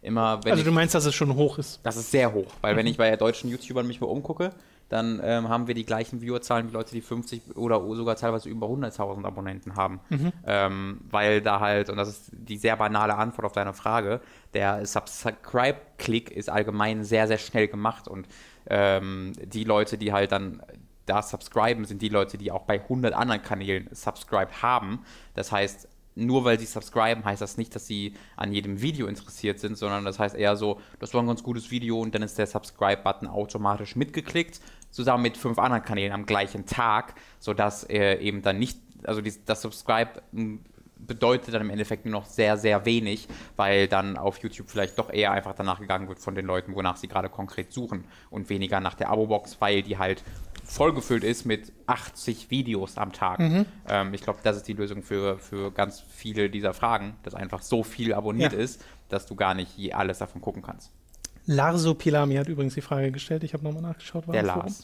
[0.08, 1.80] immer, wenn Also ich, du meinst, dass es schon hoch ist?
[1.84, 4.52] das ist sehr hoch, weil wenn ich bei deutschen YouTubern mich mal umgucke,
[4.90, 8.68] dann ähm, haben wir die gleichen Viewerzahlen wie Leute, die 50 oder sogar teilweise über
[8.68, 10.00] 100.000 Abonnenten haben.
[10.46, 14.22] Ähm, weil da halt, und das ist die sehr banale Antwort auf deine Frage,
[14.54, 18.28] der Subscribe-Klick ist allgemein sehr, sehr schnell gemacht und
[18.70, 20.62] ähm, die Leute, die halt dann
[21.06, 25.00] da subscriben, sind die Leute, die auch bei 100 anderen Kanälen subscribed haben.
[25.34, 25.88] Das heißt,
[26.18, 30.04] nur weil sie subscriben, heißt das nicht, dass sie an jedem Video interessiert sind, sondern
[30.04, 33.28] das heißt eher so, das war ein ganz gutes Video und dann ist der Subscribe-Button
[33.28, 34.60] automatisch mitgeklickt,
[34.90, 39.34] zusammen mit fünf anderen Kanälen am gleichen Tag, sodass er eben dann nicht, also die,
[39.46, 40.22] das Subscribe
[41.00, 45.12] bedeutet dann im Endeffekt nur noch sehr, sehr wenig, weil dann auf YouTube vielleicht doch
[45.12, 48.80] eher einfach danach gegangen wird von den Leuten, wonach sie gerade konkret suchen und weniger
[48.80, 50.24] nach der Abo-Box, weil die halt
[50.68, 53.40] vollgefüllt ist mit 80 Videos am Tag.
[53.40, 53.66] Mhm.
[53.88, 57.62] Ähm, ich glaube, das ist die Lösung für, für ganz viele dieser Fragen, dass einfach
[57.62, 58.60] so viel abonniert ja.
[58.60, 60.92] ist, dass du gar nicht je alles davon gucken kannst.
[61.46, 63.44] Larso Pilami hat übrigens die Frage gestellt.
[63.44, 64.28] Ich habe nochmal nachgeschaut.
[64.28, 64.84] War Der Lars.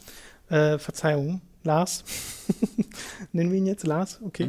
[0.49, 2.05] Äh, Verzeihung, Lars.
[3.33, 4.21] Nennen wir ihn jetzt Lars?
[4.25, 4.47] Okay.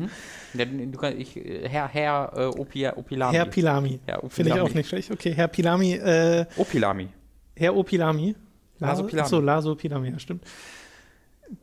[0.55, 0.93] Mhm.
[0.93, 3.35] Du kann, ich, Herr, Herr äh, Opi, Opilami.
[3.35, 3.99] Herr Pilami.
[4.07, 5.11] Ja, Finde ich auch nicht schlecht.
[5.11, 5.95] Okay, Herr Pilami.
[5.95, 7.09] Äh, Opilami.
[7.57, 8.37] Herr Opilami.
[8.79, 9.23] Laso Pilami.
[9.23, 10.45] Achso, Laso Pilami, ja, stimmt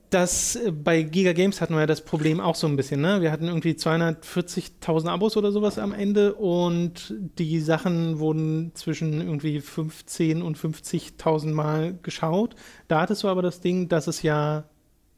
[0.10, 3.02] das äh, bei Giga Games hatten wir ja das Problem auch so ein bisschen.
[3.02, 3.22] Ne?
[3.22, 9.62] Wir hatten irgendwie 240.000 Abos oder sowas am Ende und die Sachen wurden zwischen irgendwie
[9.62, 12.56] 15 und 50.000 Mal geschaut.
[12.88, 14.66] Da hattest du aber das Ding, dass es ja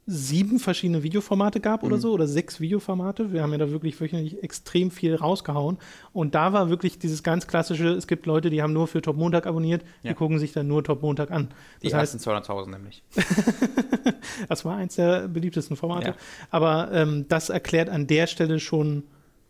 [0.05, 1.87] sieben verschiedene Videoformate gab mhm.
[1.87, 3.31] oder so, oder sechs Videoformate.
[3.31, 5.77] Wir haben ja da wirklich wöchentlich extrem viel rausgehauen.
[6.11, 9.15] Und da war wirklich dieses ganz klassische, es gibt Leute, die haben nur für Top
[9.15, 10.11] Montag abonniert, ja.
[10.11, 11.49] die gucken sich dann nur Top Montag an.
[11.81, 13.03] Das die heißt, ersten 200.000 nämlich.
[14.49, 16.07] das war eins der beliebtesten Formate.
[16.07, 16.15] Ja.
[16.49, 19.03] Aber ähm, das erklärt an der Stelle schon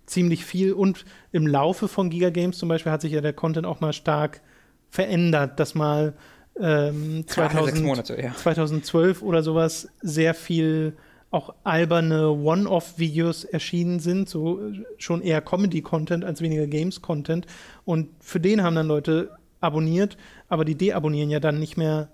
[0.06, 0.74] ziemlich viel.
[0.74, 3.94] Und im Laufe von Giga Games zum Beispiel hat sich ja der Content auch mal
[3.94, 4.42] stark
[4.90, 6.14] verändert, dass mal
[6.60, 8.34] ähm, 2000, Monate, ja.
[8.36, 10.96] 2012 oder sowas sehr viel
[11.32, 17.48] auch alberne One-Off-Videos erschienen sind, so äh, schon eher Comedy-Content als weniger Games-Content.
[17.86, 20.16] Und für den haben dann Leute abonniert,
[20.48, 22.10] aber die deabonnieren ja dann nicht mehr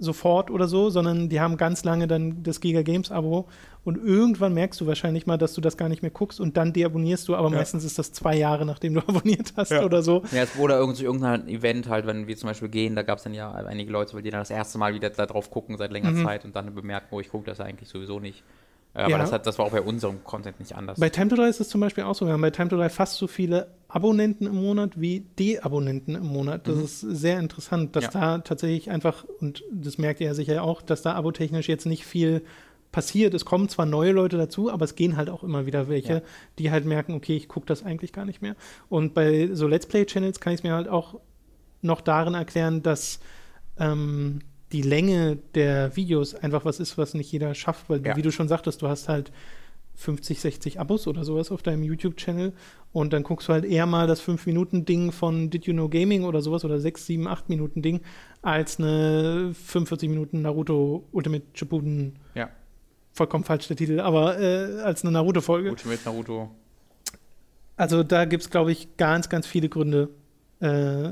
[0.00, 3.48] sofort oder so, sondern die haben ganz lange dann das Giga Games Abo
[3.84, 6.72] und irgendwann merkst du wahrscheinlich mal, dass du das gar nicht mehr guckst und dann
[6.72, 7.56] deabonnierst du, aber ja.
[7.56, 9.84] meistens ist das zwei Jahre, nachdem du abonniert hast ja.
[9.84, 10.22] oder so.
[10.32, 13.24] Ja, es wurde irgendwie irgendein Event halt, wenn wir zum Beispiel gehen, da gab es
[13.24, 16.12] dann ja einige Leute, die dann das erste Mal wieder da drauf gucken seit längerer
[16.12, 16.24] mhm.
[16.24, 18.42] Zeit und dann bemerken, oh, ich gucke das eigentlich sowieso nicht.
[18.98, 19.18] Aber ja.
[19.18, 20.98] das, hat, das war auch bei unserem Content nicht anders.
[20.98, 22.26] Bei Time to Die ist es zum Beispiel auch so.
[22.26, 26.26] Wir haben bei Time to Die fast so viele Abonnenten im Monat wie Deabonnenten im
[26.26, 26.66] Monat.
[26.66, 26.84] Das mhm.
[26.84, 28.10] ist sehr interessant, dass ja.
[28.10, 32.04] da tatsächlich einfach, und das merkt ihr ja sicher auch, dass da abotechnisch jetzt nicht
[32.04, 32.42] viel
[32.90, 33.34] passiert.
[33.34, 36.22] Es kommen zwar neue Leute dazu, aber es gehen halt auch immer wieder welche, ja.
[36.58, 38.56] die halt merken, okay, ich gucke das eigentlich gar nicht mehr.
[38.88, 41.20] Und bei so Let's Play-Channels kann ich es mir halt auch
[41.82, 43.20] noch darin erklären, dass
[43.78, 44.40] ähm,
[44.72, 48.16] die Länge der Videos einfach was ist, was nicht jeder schafft, weil, ja.
[48.16, 49.32] wie du schon sagtest, du hast halt
[49.98, 52.52] 50, 60 Abos oder sowas auf deinem YouTube-Channel
[52.92, 56.40] und dann guckst du halt eher mal das 5-Minuten-Ding von Did You Know Gaming oder
[56.40, 58.00] sowas oder 6, 7, 8 Minuten-Ding
[58.40, 62.16] als eine 45 Minuten Naruto Ultimate Shippuden.
[62.34, 62.48] Ja.
[63.12, 65.70] Vollkommen falsch der Titel, aber äh, als eine Naruto-Folge.
[65.70, 66.50] Ultimate Naruto.
[67.76, 70.10] Also da gibt es, glaube ich, ganz, ganz viele Gründe,
[70.60, 71.10] äh,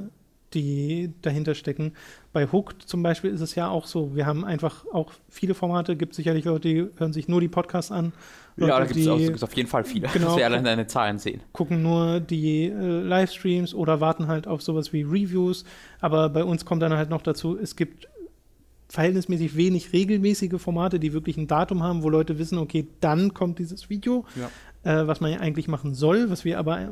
[0.56, 1.92] die dahinter stecken.
[2.32, 5.96] Bei Hooked zum Beispiel ist es ja auch so, wir haben einfach auch viele Formate,
[5.96, 8.12] gibt sicherlich Leute, die hören sich nur die Podcasts an.
[8.56, 11.18] Leute, ja, da gibt es auf jeden Fall viele, genau, dass wir alle deine Zahlen
[11.18, 11.42] sehen.
[11.52, 15.64] Gucken nur die äh, Livestreams oder warten halt auf sowas wie Reviews.
[16.00, 18.08] Aber bei uns kommt dann halt noch dazu, es gibt
[18.88, 23.58] verhältnismäßig wenig regelmäßige Formate, die wirklich ein Datum haben, wo Leute wissen, okay, dann kommt
[23.58, 25.00] dieses Video, ja.
[25.02, 26.90] äh, was man ja eigentlich machen soll, was wir aber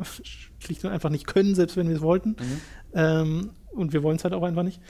[0.58, 2.30] schlicht und einfach nicht können, selbst wenn wir es wollten.
[2.30, 2.60] Mhm.
[2.94, 4.80] Ähm, und wir wollen es halt auch einfach nicht.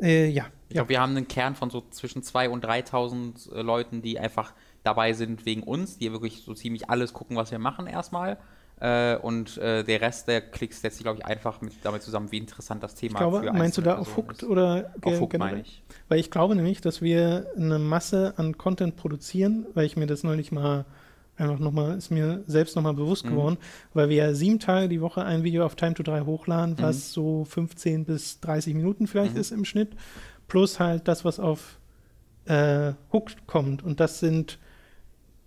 [0.00, 0.46] Äh, ja.
[0.68, 4.18] Ich glaube, wir haben einen Kern von so zwischen 2.000 und 3.000 äh, Leuten, die
[4.18, 8.38] einfach dabei sind wegen uns, die wirklich so ziemlich alles gucken, was wir machen erstmal.
[8.82, 12.32] Äh, und äh, der Rest der Klicks setzt sich, glaube ich, einfach mit, damit zusammen,
[12.32, 15.38] wie interessant das Thema ich glaube, für Meinst du da auf Hooked oder auf Hooked
[15.38, 15.84] meine ich.
[16.08, 20.24] Weil ich glaube nämlich, dass wir eine Masse an Content produzieren, weil ich mir das
[20.24, 20.84] neulich mal
[21.36, 23.30] einfach nochmal, ist mir selbst nochmal bewusst mhm.
[23.30, 23.58] geworden,
[23.94, 26.96] weil wir ja sieben Tage die Woche ein Video auf Time to 3 hochladen, was
[26.96, 27.12] mhm.
[27.12, 29.40] so 15 bis 30 Minuten vielleicht mhm.
[29.40, 29.90] ist im Schnitt,
[30.48, 31.78] plus halt das, was auf
[32.46, 33.84] äh, Hooked kommt.
[33.84, 34.58] Und das sind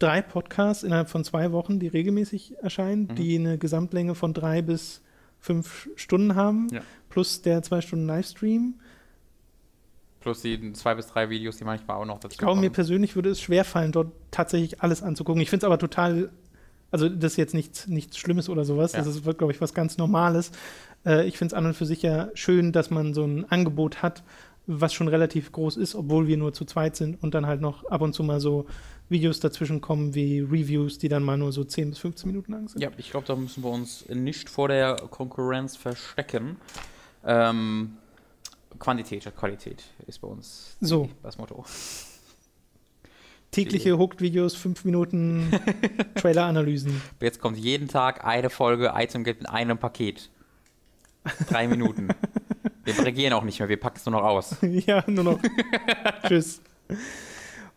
[0.05, 3.15] drei Podcasts innerhalb von zwei Wochen, die regelmäßig erscheinen, mhm.
[3.15, 5.01] die eine Gesamtlänge von drei bis
[5.39, 6.81] fünf Stunden haben, ja.
[7.09, 8.75] plus der zwei Stunden Livestream.
[10.19, 13.15] Plus die zwei bis drei Videos, die manchmal auch noch dazu Ich glaube, mir persönlich
[13.15, 15.41] würde es schwerfallen, dort tatsächlich alles anzugucken.
[15.41, 16.31] Ich finde es aber total,
[16.91, 18.99] also das ist jetzt nichts, nichts Schlimmes oder sowas, ja.
[18.99, 20.51] das ist, glaube ich, was ganz Normales.
[21.05, 24.01] Äh, ich finde es an und für sich ja schön, dass man so ein Angebot
[24.01, 24.23] hat,
[24.68, 27.86] was schon relativ groß ist, obwohl wir nur zu zweit sind und dann halt noch
[27.86, 28.66] ab und zu mal so
[29.09, 32.68] Videos dazwischen kommen wie Reviews, die dann mal nur so 10 bis 15 Minuten lang
[32.68, 32.82] sind.
[32.82, 36.57] Ja, ich glaube, da müssen wir uns nicht vor der Konkurrenz verstecken.
[37.24, 37.97] Ähm,
[38.80, 41.09] Quantität statt Qualität ist bei uns so.
[41.22, 41.66] das Motto.
[43.51, 45.49] Tägliche Hooked-Videos, 5 Minuten
[46.16, 47.01] Trailer-Analysen.
[47.22, 50.30] Jetzt kommt jeden Tag eine Folge Item Gate in einem Paket.
[51.47, 52.09] Drei Minuten.
[52.86, 54.55] Wir regieren auch nicht mehr, wir packen es nur noch aus.
[54.61, 55.39] ja, nur noch.
[56.27, 56.61] Tschüss.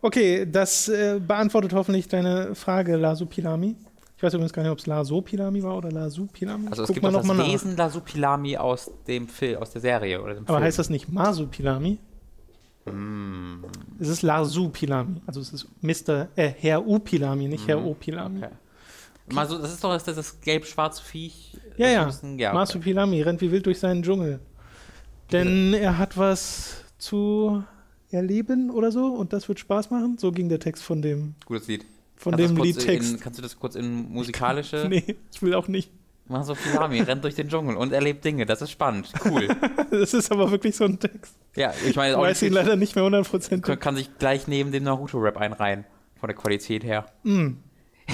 [0.01, 3.75] Okay, das äh, beantwortet hoffentlich deine Frage, Lasupilami.
[4.17, 6.69] Ich weiß übrigens gar nicht, ob es Lasopilami war oder Lasupilami.
[6.69, 7.47] Also es Guck gibt noch das nach.
[7.47, 10.65] Wesen Lasupilami aus dem Film, aus der Serie oder dem Aber Film.
[10.65, 11.99] heißt das nicht Masupilami?
[12.85, 13.65] Hm,
[13.99, 15.21] Es ist Lasupilami.
[15.27, 16.29] Also es ist Mr.
[16.37, 18.39] Äh, Herr Upilami, nicht Herr Opilami.
[18.39, 18.55] Okay.
[19.33, 21.57] Mal so, das ist doch das, das gelb-schwarze Viech.
[21.77, 22.11] Ja, ja.
[22.23, 22.59] ein ja okay.
[22.59, 24.41] Masupilami rennt wie wild durch seinen Dschungel.
[25.33, 27.63] Denn er hat was zu
[28.11, 30.17] erleben oder so und das wird Spaß machen.
[30.19, 31.85] So ging der Text von dem, Gutes Lied.
[32.17, 33.13] von Kannst dem Liedtext.
[33.15, 34.87] In, kannst du das kurz in musikalische?
[34.89, 35.91] Nee, ich will auch nicht.
[36.27, 38.45] Masopilami rennt durch den Dschungel und erlebt Dinge.
[38.45, 39.11] Das ist spannend.
[39.25, 39.49] Cool.
[39.91, 41.35] Das ist aber wirklich so ein Text.
[41.57, 43.63] ja, ich meine, Ich weiß ihn leider nicht mehr hundertprozentig.
[43.65, 45.85] kann, kann sich gleich neben dem Naruto-Rap einreihen.
[46.21, 47.07] Von der Qualität her.
[47.23, 47.53] Mm.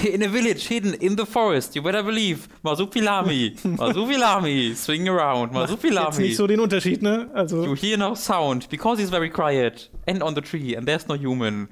[0.03, 2.49] In a village hidden in the forest, you better believe.
[2.63, 3.55] Masupilami.
[3.77, 4.75] Masupilami.
[4.75, 5.53] Swing around.
[5.53, 6.17] Jetzt Masupilami.
[6.19, 7.29] nicht so den Unterschied, ne?
[7.33, 11.07] Also, You hear no sound because he's very quiet and on the tree and there's
[11.07, 11.69] no human.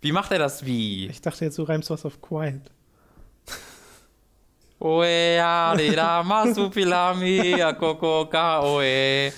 [0.00, 1.08] Wie macht er das wie?
[1.08, 2.62] ich dachte jetzt, du reimst was auf Quiet.
[4.80, 5.36] Oe,
[5.96, 9.32] da, Masupilami, ja, koko, ka, oe.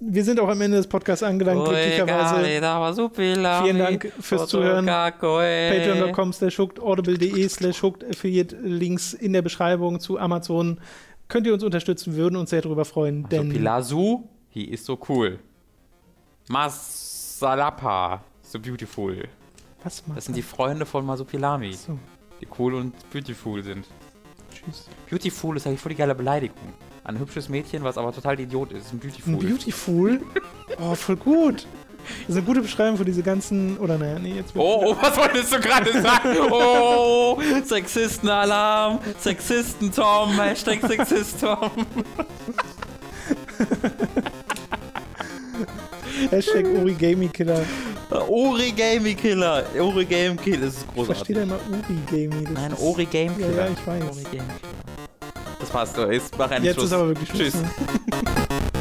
[0.00, 2.44] Wir sind auch am Ende des Podcasts angelangt, glücklicherweise.
[3.14, 4.86] Vielen Dank fürs Zuhören.
[4.86, 10.80] Patreon.com slash hooked, audible.de slash hooked, Affiliate Links in der Beschreibung zu Amazon.
[11.28, 15.38] Könnt ihr uns unterstützen, würden uns sehr darüber freuen, denn Pilazu, he is so cool.
[16.48, 19.24] Masalapa, so beautiful.
[19.82, 21.98] was Das sind die Freunde von Masupilami, So,
[22.40, 23.86] die cool und beautiful sind.
[24.52, 24.88] tschüss.
[25.08, 26.74] Beautiful ist eigentlich voll die geile Beleidigung.
[27.04, 29.34] Ein hübsches Mädchen, was aber total Idiot ist, ein Beautiful.
[29.34, 30.20] Ein Beautiful?
[30.80, 31.66] Oh, voll gut.
[32.26, 33.76] Das ist eine gute Beschreibung für diese ganzen.
[33.78, 34.52] Oder naja, nee, jetzt.
[34.56, 36.36] Oh, oh, was wolltest du gerade sagen?
[36.50, 41.70] Oh, Sexisten-Alarm, Sexisten-Tom, Hashtag Sexist-Tom.
[46.30, 47.62] Hashtag Origami-Killer.
[48.10, 51.06] Origami-Killer, Origami-Killer, das ist Ich großartig.
[51.16, 52.44] verstehe da immer Origami.
[52.44, 53.50] Das Nein, Origami-Killer.
[53.56, 54.02] Ja, ja, ich weiß.
[54.04, 54.44] Origami-Killer.
[55.64, 56.86] Das passt, so, jetzt mach einen Jetzt Schluss.
[56.88, 57.40] ist aber wirklich Schluss.
[57.40, 57.54] Tschüss.
[57.54, 57.70] ne?